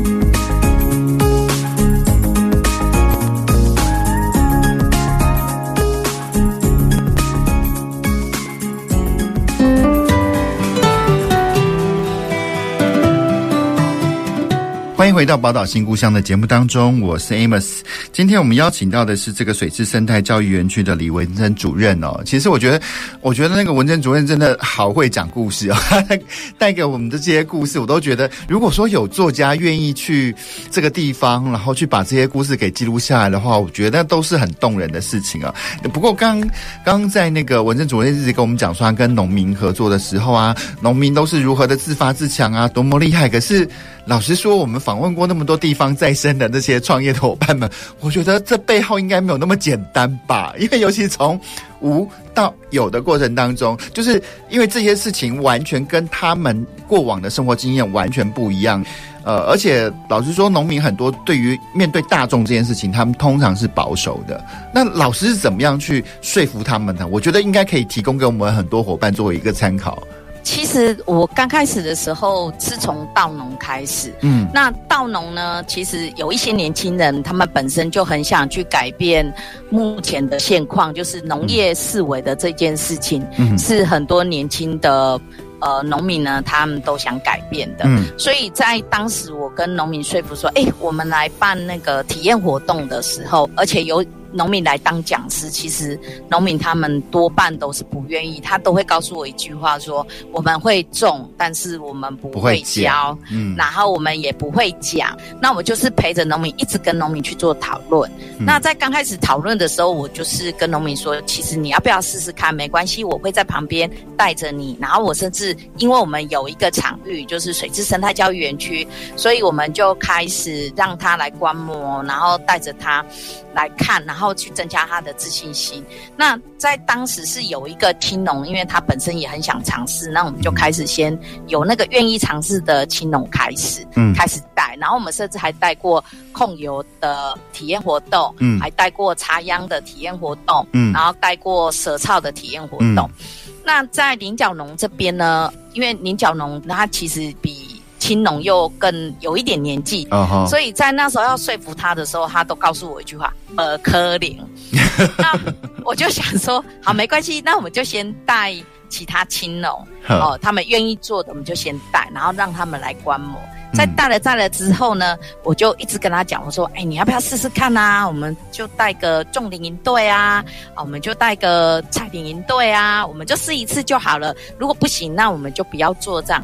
[14.96, 17.80] 欢迎回到宝岛新故乡的节目当中，我是 Amos。
[18.14, 22.22] 今天我们邀请到的是这个水质生态教育园区的李文珍主任哦。
[22.24, 22.80] 其实我觉得，
[23.20, 25.76] 我觉得那个文珍主任真的好会讲故事哦，
[26.60, 30.34] 带给我们的这些故事，我都觉得，如果说有作家愿意去
[30.70, 35.54] 这个地方，然后去把这些故事给记录下来的话，我觉得那都是很动人的事情啊。
[35.92, 36.42] 不过刚
[36.86, 43.28] 刚在那个文珍主任一直跟我们讲说，他跟农民合作的时候啊，农民都是如何的自发自强啊，多么厉害。
[43.28, 43.68] 可是
[44.06, 47.70] 老实说，我们访问过那么多地方再生的那些创业的伙伴们，
[48.02, 50.54] 我觉得这背后应该没有那么简单吧？
[50.60, 51.40] 因为尤其从
[51.80, 58.84] 无到有的过程当中，就是因为这些事情完全跟他们过往的生活经验完全不一样。
[59.24, 64.44] 呃，而且老实说，农民很多对于面对大众这件事情，他们通常是保守的。
[64.74, 67.08] 那老师是怎么样去说服他们呢？
[67.08, 70.04] 我觉得应该可以提供给我们很多伙伴作为一个参考。
[70.44, 79.34] 其实我刚开始的时候是从稻农开始，嗯，那稻农呢，其实有一些年轻人，他们本身就很想去改变
[79.70, 85.20] 目前的现况，就是农业式微的这件事情，嗯，是很多年轻的
[85.60, 94.04] 呃农民呢，他们都想改变的，嗯，所以在当时我跟农民说服说，哎，我们来办那个体验活动的时候，而且有。
[94.34, 95.98] 农民来当讲师，其实
[96.30, 105.16] 农民他们多半都是不愿意，他都会告诉我一句话说：我们会种，但是我们不会教，嗯，然后我们也不会讲。
[105.40, 108.10] 那我就是陪着农民，一直跟农民去做讨论。
[108.40, 112.52] 嗯、那在刚开始讨论的时候，我就是跟农民说：其实你要不要试试看？
[112.56, 114.76] 没关系，我会在旁边带着你。
[114.82, 123.06] 然后我甚至因为我们有一个场域，就是水质生态教育园区，所以我们就开始让他来观摩，然后带着他
[123.54, 124.23] 来看，然后。
[124.24, 125.84] 然后去增加他的自信心。
[126.16, 134.78] 那在当时是有一个青农，因为他本身也很想尝试，那我们就开始先有那个愿意尝试的青农开始，嗯，开始带。
[134.80, 143.00] 然后我们甚至还带过控油的体验活动，嗯，还带过插秧的体验活动，嗯，然后带过舌草的体验活动。
[143.00, 147.63] 嗯、那在菱角农这边呢，因为菱角农它其实比
[148.04, 150.46] 青农又更有一点年纪，uh huh.
[150.46, 154.38] 所以在那时候要说服他的时候，他都告诉我一句话：“呃，柯林。
[155.18, 155.40] ”那
[155.86, 158.54] 我就想说，好，没关系，那我们就先带
[158.90, 159.72] 其他青农
[160.10, 160.20] ，uh huh.
[160.20, 163.40] 哦，他们愿意做的，我们就先带，然后让他们来观摩。
[163.74, 168.06] 在带了带了之后呢，我就一直跟他讲，我说：“哎，你要不要试试看啊？
[168.06, 170.44] 我们就带个重林营队啊，
[170.76, 174.36] 啊，我们就带个菜林营队啊，我们就试一次就好了。
[174.60, 176.44] 如果不行，那我们就不要做这样。”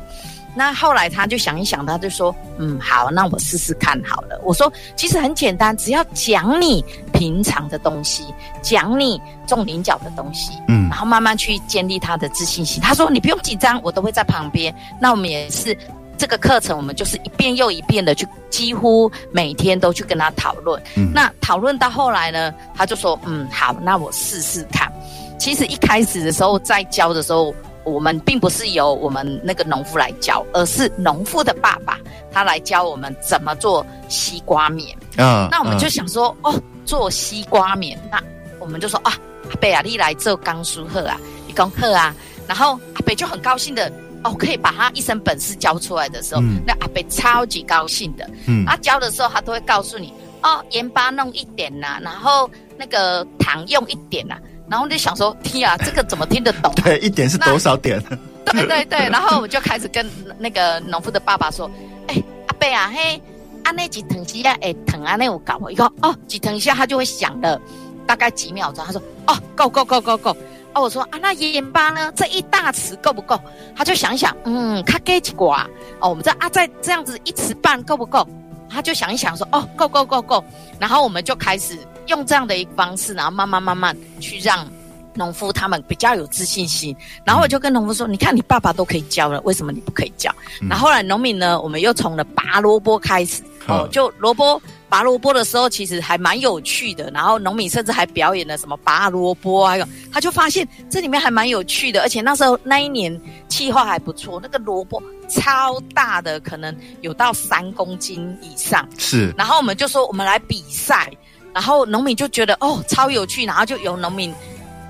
[0.60, 6.84] 那后来他就想一想，他就说：“嗯，好，那我试试看好了。”我说：“其实很简单，只要讲你
[7.14, 8.26] 平常的东西，
[8.62, 12.84] 讲你种菱角的东西，嗯，然后慢慢去建立他的自信心。
[12.84, 15.74] 他说：“你不用紧张，我都会在旁边。”那我们也是
[16.18, 20.84] 这个课程，我们就是一遍又一遍的去，几乎每天都去跟他讨论。
[20.97, 24.91] 嗯，那讨论到后来呢，他就说：“嗯，好，那我试试看。”
[25.39, 27.55] 其实一开始的时候，在教的时候，
[27.90, 31.98] 我们并不是由我们那个农夫来教，而是农夫的爸爸
[32.32, 34.98] 他来教我们怎么做西瓜面。
[35.18, 38.22] 嗯，那我们就想说，嗯、哦，做西瓜面，那
[38.60, 39.14] 我们就说啊，
[39.50, 42.14] 阿伯啊，你来做刚书课啊，你讲课啊，
[42.48, 43.92] 然后阿伯就很高兴的，
[44.24, 48.30] 哦，可以把他一身本事教出来的时候，嗯、那阿伯超级高兴的。
[48.48, 50.14] 嗯，他教的时候，他都会告诉你，
[50.44, 54.42] 哦，盐巴弄一点呐、啊，然后那个糖用一点呐、啊。
[54.70, 56.72] 然后就想说，天啊，这个怎么听得懂？
[56.84, 58.01] 对，一点是多少点？
[58.45, 59.09] 对对对。
[59.09, 60.07] 然后我们就开始跟
[60.38, 61.70] 那个农夫的爸爸说
[62.07, 63.22] ：“哎，阿贝啊，嘿，
[63.63, 67.59] 按那几藤西啊，哎，藤啊，那我搞我一个哦，几藤下他就会响了，
[68.05, 68.86] 大概几秒钟。
[68.86, 70.38] 他说：哦，够够够够够。
[70.74, 72.11] 哦，我说啊，那盐巴呢？
[72.15, 73.39] 这一大匙够不够？
[73.76, 75.67] 他就想想，嗯，他给几瓜？
[75.99, 78.28] 哦，我们这啊，再这样子一匙半够不够？
[78.70, 80.43] 他就想一想说：哦，够够够够。
[80.80, 81.76] 然后我们就开始。
[82.10, 84.68] 用这样的一个方式，然后慢慢慢慢去让
[85.16, 86.95] 农夫他们比较有自信心。
[87.24, 93.41] 然后我就跟农夫说：“你看，你爸爸都可以教了，为什么你不可以教？”嗯、然后后来农民呢，我们又从了拔萝卜开始。
[93.68, 97.12] 哦，就萝卜拔萝卜的时候，其实还蛮有趣的。
[97.14, 102.01] 然后农民甚至还表演了什么拔萝卜，还有他就发现这里面还蛮有趣的。
[102.01, 108.88] 而且那时候那一年气候还不错，那个萝卜超大的，可能有到三公斤以上。
[108.97, 109.32] 是。
[109.38, 111.12] 然后我们就说：“我们来比赛。”
[111.54, 114.34] 然后农民就觉得哦超有趣，然后就有农民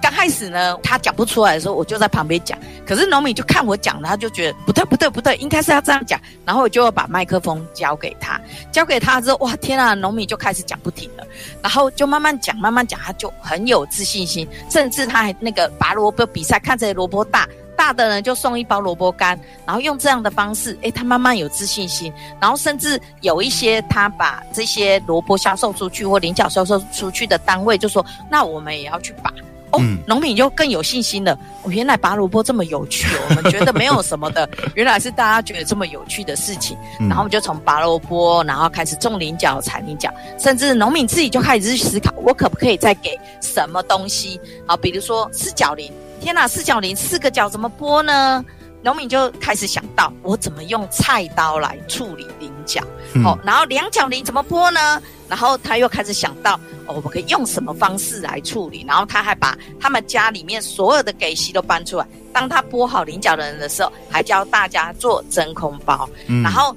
[0.10, 2.58] 刚开始呢，他讲不出来的时候，我就在旁边讲。
[2.84, 6.20] 可是农民就看我讲，他就觉得不对不对不对，应该是要这样讲。
[6.44, 8.42] 然后我就要把麦克风交给他，
[8.72, 11.24] 交给他之后，哇天啊，农民就开始讲不停了。
[11.62, 17.48] 然后就慢慢讲慢慢讲，他就很有自信心，甚至他还那个拔萝卜比赛，看着萝卜大。
[17.78, 29.32] 大的人就送一包萝卜干，然后用这样的方式，诶，他慢慢有自信心，然后甚至有一些他把这些萝卜销售出去或菱角销售出去的单位就说，那我们也要去拔
[29.72, 31.38] 哦，嗯、农民就更有信心了。
[31.64, 36.78] 哦，原来拔萝卜这么有趣， 我们觉得没有什么的，原来是大家觉得这么有趣的事情。
[37.00, 44.76] 然后我们就从拔萝卜，然后开始种菱角、采菱角，甚至农民自己就开始去思考，我可不可以再给什么东西好？
[44.78, 45.92] 比如说四角菱。
[46.22, 48.44] 天哪，四角菱四个角怎么剥呢？
[48.82, 52.82] 农民就开始想到，我怎么用菜刀来处理菱角？
[53.14, 55.02] 嗯、哦，然后两角菱怎么剥呢？
[55.28, 56.56] 然后他又开始想到，
[56.86, 58.86] 哦，我们可以用什么方式来处理？
[58.88, 62.08] 然后他还把他们家里面所有的给息都搬出来。
[62.32, 66.10] 当他剥好菱角的人的时候，还教大家做真空包。
[66.28, 66.76] 嗯、然后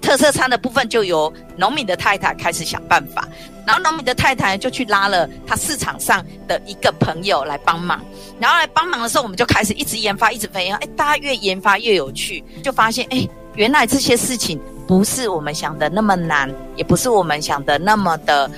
[0.00, 3.28] 特色餐的部分就由农民的太太开始想办法。
[3.66, 8.00] 然后农民的太太就去拉了他市场上的一个朋友来帮忙，
[8.40, 10.78] 然后来帮忙的时候，我们就开始一直研发，一直培养。
[10.78, 18.50] 哎，大家越研发越有趣，就发现哎，原来这些事情不是我们想的那么难，也不是我们想的那么的。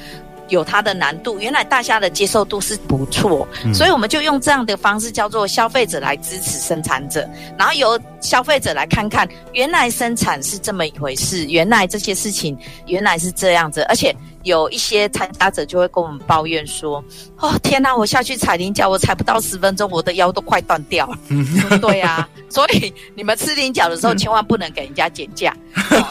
[0.50, 7.26] 有它的难度，原来大家的接受度是不错，嗯、所以我们就用这样的方式，叫做消费者来支持生产者，
[7.59, 14.14] 然后由消费者来看看，原来生产是这么一回事，原来这些事情原来是这样子，而且
[14.45, 17.03] 有一些参加者就会跟我们抱怨说
[17.40, 21.18] ：“哦，天哪，我下去踩菱角，我踩不到十分钟，我的腰都快断掉了。
[21.30, 21.45] 嗯
[21.80, 25.57] ”对呀、啊，所以你们吃菱角的时候，千万不能给人家减价。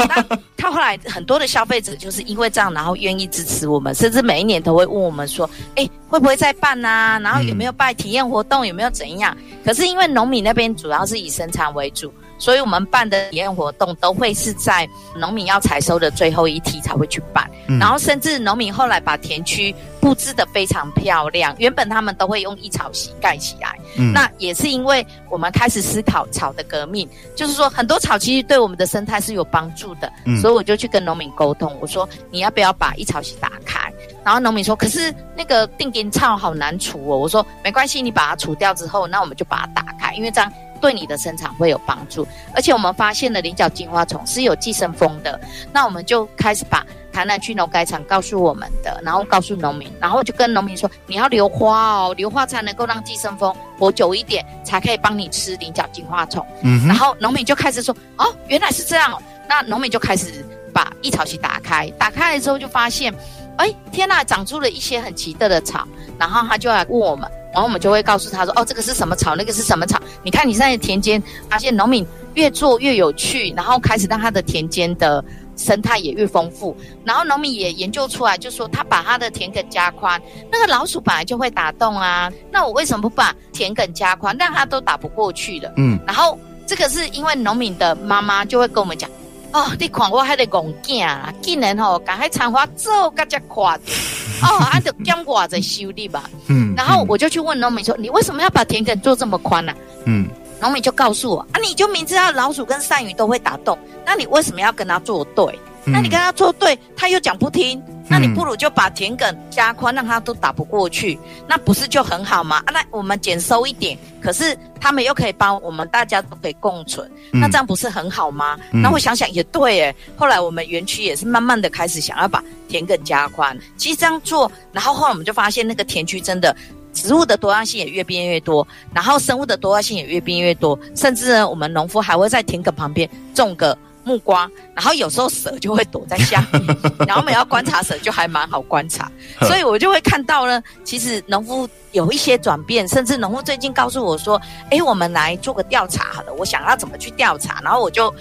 [0.10, 0.26] 那
[0.58, 7.20] 他后来很多的消费者就是因为这样，然后愿意支持我们，甚至每一年都会问我们说：“哎，会不会再办啊？
[7.20, 8.66] 然后有没有办体验活动？
[8.66, 12.14] 有没有怎样？”可是因为农民那边主要是以生产为主。
[12.38, 21.56] 所以我们办的体验活动都会是在农民要采收的最后一梯才会去办，嗯、然后甚至农民后来把田区布置的非常漂亮。
[21.58, 30.12] 原本他们都会用一草席盖起来，嗯、那也是因为我们开始思考草的革命，就是说很多草其实对我们的生态是有帮助的。
[30.26, 33.92] 嗯、所以我就去跟农民沟通，我说你要不要把一草席打开？
[34.26, 37.18] 然后农民说，可是那个定根草好难除哦。
[37.18, 40.52] 我说没关系，你把它除掉之后，那我们就把它打开，因为这样。
[40.84, 45.40] 对你的生产会有帮助，而且我们发现了菱角金花虫是有寄生蜂的，
[45.72, 56.46] 那我们就开始把台南区农改场告诉我们的，然后告诉农民，然后就跟农民说，你要留花哦，留花才能够让寄生蜂活久一点，才可以帮你吃菱角金花虫。
[56.64, 59.18] 嗯，然后农民就开始说，哦，原来是这样，
[59.48, 63.14] 那农民就开始把一草席打开，打开来之后就发现，
[63.58, 67.30] 哎，天呐，长出了一些很奇特的草，然后他就来问我们。
[67.54, 69.36] 然后我们就会告诉他说：“哦，这个是什么草？
[69.36, 70.02] 那个是什么草？
[70.24, 72.04] 你看你现在田间发现农民
[72.34, 75.24] 越做越有趣，然后开始让他的田间的
[75.56, 76.76] 生态也越丰富。
[77.06, 80.20] 然后农民也研究出来，就说他把他的田埂加宽，
[80.52, 82.28] 那个老鼠本来就会打洞啊。
[82.52, 85.72] 那我为什么不把田埂加宽，让它都打不过去了？
[85.78, 89.08] 嗯，然后这个是因为农民的妈妈就会跟我们讲。
[89.54, 93.96] 哦，你看我还得讲囝啦，竟然吼，赶快长花做个只快点，
[94.42, 96.28] 哦，还得讲我在修理吧。
[96.48, 99.72] 嗯，然后我就去问农民说，你为什么要把田埂做这么宽呢？
[100.06, 100.28] 嗯，
[100.60, 105.60] 农民就告诉我，啊，你就明知道老鼠跟鳝鱼都会打洞，那你为什么要跟他作对？
[105.86, 107.82] 那你跟他作对，他又讲不听。
[108.10, 111.18] 那你不如就把田埂加宽，让他都打不过去，
[111.48, 112.62] 那不是就很好吗？
[112.66, 118.60] 啊，那我们减收一点，可是他们又可以帮我们大家都可以共存，那这样不是很好吗？
[118.72, 119.96] 那我想想也对诶。
[120.18, 126.54] 后来我们园区也是慢慢的开始想要把田埂加宽，其实这样做，然后后来我们就发现那个田区真的
[126.94, 133.76] 植物的多样性也越变越多，然后生物的多样性也越变越多，甚至呢，我们农夫还会在田埂旁边种个。
[134.04, 136.78] 木瓜，然后有时候蛇就会躲在下面，
[137.08, 139.12] 然后我们要观察蛇就还蛮好观察，
[139.48, 148.14] 所以我就会看到呢，其实农夫有一些转变，甚至农夫最近告诉我说，哎，我们来做个调查好了，我想要怎么去调查，然后我就，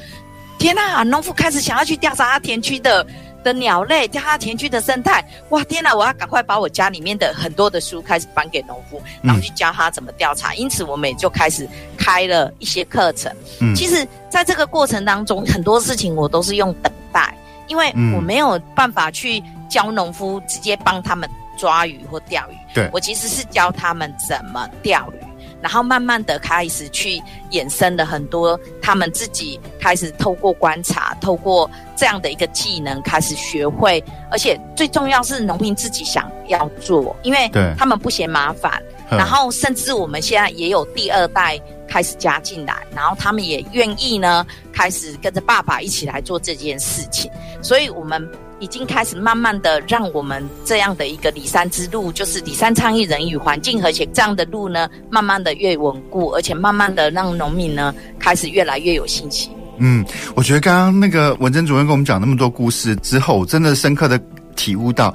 [0.59, 3.07] 天呐，农夫开始想要去调查他田区的。
[3.43, 5.95] 的鸟类，加他田区的生态，哇天哪！
[5.95, 10.53] 我要赶快把我家里面的很多的书开始搬给农夫，然后去教他怎么调查。
[10.53, 13.31] 嗯、因此，我们也就开始开了一些课程。
[13.61, 17.35] 嗯，其实在这个过程当中，很多事情我都是用等待，
[17.67, 22.57] 因为我没有办法去教农夫直接帮他们抓鱼或钓鱼。
[22.75, 25.32] 对，我其实是教他们怎么钓鱼。
[25.63, 37.49] 然后慢慢的开始去衍生了很多，他们自己开始透过观察，透过这样的一个技能开始学会，而且最重要是农民自己想要做，因为
[37.79, 47.31] 他们不嫌麻烦，然后甚至我们现在也有第二代开始加进来，然后他们也愿意呢开始跟着爸爸一起来做这件事情，
[47.63, 48.29] 所以我们。
[48.63, 59.51] 已经开始慢慢的让我们这样的一个里山之路，就是里山倡议人与环境和谐这样的路呢，慢慢的越稳固，而且慢慢的让农民呢开始越来越有信心。
[59.79, 60.05] 嗯，
[60.37, 64.17] 我觉得刚刚那个文珍主任跟我们讲那么多故事之后，真的深刻的
[64.55, 65.13] 体悟到，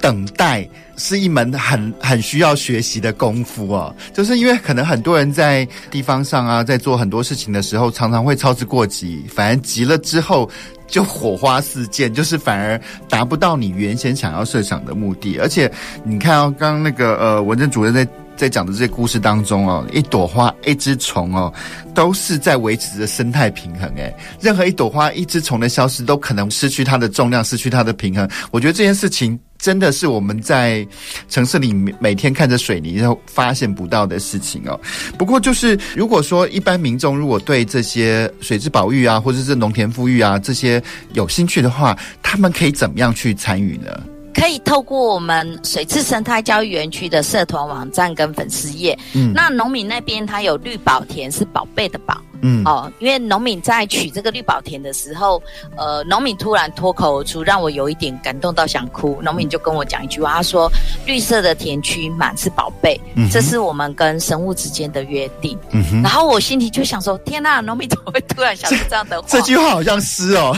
[0.00, 0.66] 等待
[1.00, 3.94] 是一门很很需要学习的功夫哦。
[4.12, 10.48] 就是因为可能很多人在地方上啊，在做很多事情的时候，常常会操之过急，反而急了之后。
[10.90, 12.76] 就火花四溅，就是反而
[13.08, 15.38] 达不到你原先想要设想的目的。
[15.38, 15.70] 而且
[16.02, 18.04] 你看哦，刚刚那个呃文珍主任在
[18.36, 21.54] 在讲的这些故事当中哦，一朵花、一只虫哦，
[21.94, 23.88] 都是在维持着生态平衡。
[23.94, 28.28] 诶，任何一朵花、一只虫的消失，都可能失去它的重量，失去它的平衡。
[28.50, 29.38] 我觉得这件事情。
[29.60, 30.86] 真的是我们在
[31.28, 34.80] 城市里每天看着水泥，然后发现不到的事情哦。
[35.18, 40.82] 不过就是如果说一般民众如果对这些水质保育啊，或者是农田富裕啊这些
[41.12, 43.90] 有兴趣的话，他们可以怎么样去参与呢？
[44.32, 48.96] 可以透过我们水质生态教育园区的社团网站跟粉丝页。
[49.12, 52.22] 嗯，那农民那边他有绿宝田，是宝贝的宝。
[52.42, 55.42] 嗯哦，因为农民在取这个绿宝田的时候，
[55.76, 59.18] 呃，农民突然脱口而出，让我有一点感动到想哭。
[59.22, 60.70] 农民就跟我讲一句话，他说
[61.06, 65.58] ：“绿色的田区满是宝贝，嗯、这是我们跟生物之间的约定。
[65.70, 70.56] 嗯哼”然后我心里就想说：“天呐，农民怎么会突然想出这样的话？”这，这句话好像诗哦。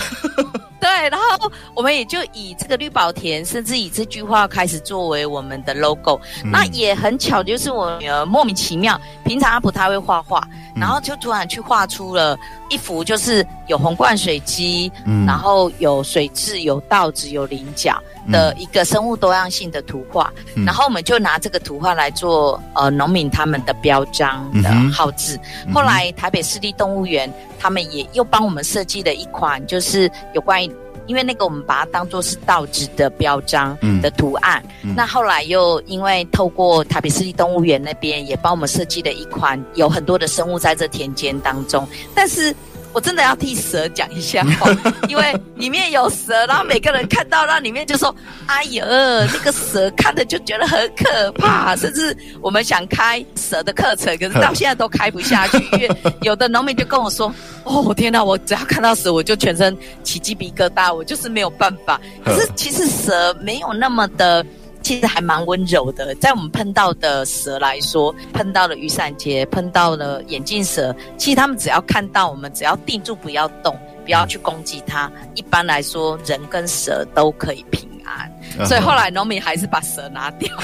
[0.83, 6.21] 对，然后我们也就以这个绿宝田，甚至以这句话开始作为我们的 logo。
[6.43, 10.43] 嗯、那也很巧，就是我女儿莫名其妙，平常她不太会画画，
[10.75, 12.37] 然后就突然去画出了
[12.69, 20.33] 一幅，就是有红冠水鸡，嗯、然后有水蛭、有稻子、有菱角的一个生物多样性的图画。
[20.55, 25.39] 嗯、然后我们就拿这个图画来做呃农民他们的标章的号志。
[25.73, 27.33] 后来台北市立动物园。
[27.63, 34.61] 他们也又帮我们设计了一款，就是有关于，因为那个我们把它当做是稻子的标章的图案。
[34.83, 42.53] 嗯嗯、那后来又因为透过台北市立动物园那边也帮我们设计了一款，有很多的生物在这田间当中，但是。
[42.93, 44.71] 我真的要替蛇讲一下话，
[45.09, 48.15] 因为里面有蛇，然后每个人看到那里面就说
[48.47, 51.75] ：“哎呦，那个蛇看着就觉得很可怕。
[51.77, 55.91] ”甚至我们想开蛇的课程，可是 到现在都开不下去，因为
[56.21, 57.33] 有的农民就跟我说
[57.65, 64.45] ：“哦，天哪，我只要看到蛇，我就全身起鸡皮疙瘩，我就是没有办法。”可是其实蛇没有那么的。
[64.83, 78.31] 其实还蛮温柔的，在我们碰到的蛇来说，碰到了雨伞节，碰到了眼镜蛇，其实他们只要看到我们，只要定住不要动，不要去攻击它，一般来说人跟蛇都可以平安。
[78.67, 80.51] 所以后来农民还是把蛇拿掉。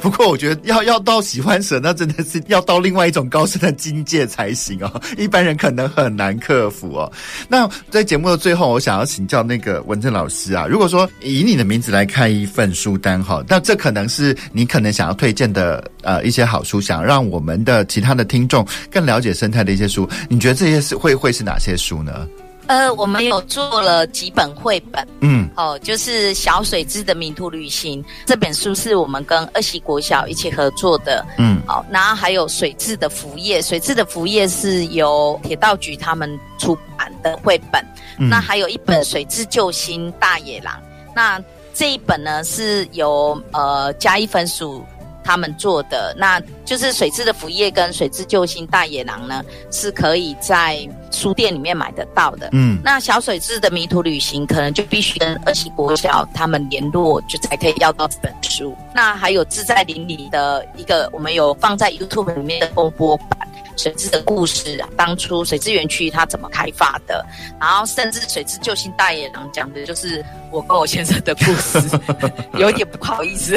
[0.00, 7.10] 不过我觉得要要到喜欢蛇，那真的是要到另外一种高深的境界才行哦， 一般人可能很难克服哦。
[7.48, 22.26] 那在节目的最后，我想要请教那个文正老师啊，如果说以你的名字来看一份书单哈，那这可能是你可能想要推荐的呃一些好书，想让我们的其他的听众更了解生态的一些书，你觉得这些是会会是哪些书呢？
[22.68, 37.82] 呃，我们有做了几本绘本，嗯，哦，就是小水质的迷途旅行这本书是我们跟二喜国小一起合作的，嗯，好、哦，然后还有水质的浮页，水质的浮页是由铁道局他们出版的绘本，
[38.18, 40.78] 嗯、那还有一本水质救星大野狼，
[41.16, 41.42] 那
[41.72, 44.84] 这一本呢是由呃嘉义分署。
[45.28, 52.48] 他们做的，那就是水质的福叶跟水质救星大野狼呢，是可以在书店里面买得到的。
[52.52, 58.74] 嗯，那小水质的迷途旅行可能就必须跟二期国小他们联络，就才可以要到这本书。
[58.94, 63.46] 那还有自在林里的一个，我们有放在 YouTube 里面的公播版。
[63.76, 67.24] 水质的故事，当初水雉园区它怎么开发的，
[67.60, 71.80] 然后甚至水质救星大野狼讲的就是我跟我先生的故事，
[72.58, 73.56] 有点不好意思。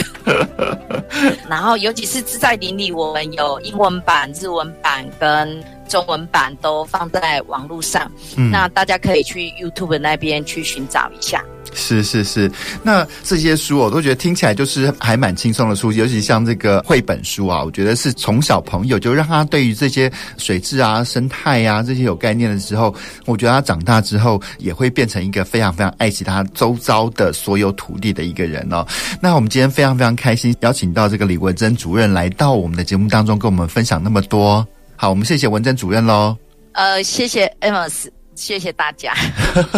[1.49, 11.43] 然后尤其是自在林里，我们有英文版、日文版跟中文版都放在网络上，嗯，那大家可以去 YouTube 那边去寻找一下。
[11.73, 22.93] 是是是，那这些书我都觉得听起来就是还蛮轻松的书，尤其像这个绘本书啊，我觉得是从小朋友就让他对于这些水质啊、生态啊这些有概念的时候，
[23.25, 28.85] 我觉得他长大之后也会变成一个非常非常爱惜他周遭的所有土地的一个人哦。
[29.21, 34.65] 那我们今天非常非常开心，邀请到这个李文珍主任来到我们的节目当中，跟我们分享那么多。
[35.02, 36.38] 好，我们谢谢文珍主任喽。
[36.74, 38.06] 呃，谢谢 Amos。
[38.36, 39.16] 谢谢大家。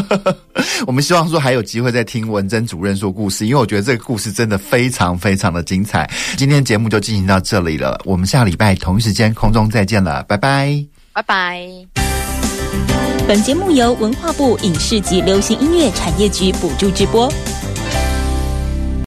[0.86, 6.12] 我们希望说还有机会再听文珍主任说故事，因为我觉得这个故事真的非常非常的精彩。
[6.36, 11.66] 今天节目就进行到这里了，我们下礼拜同一时间空中再见了，拜拜，拜拜。
[13.26, 17.32] 本节目由文化部影视及流行音乐产业局补助直播。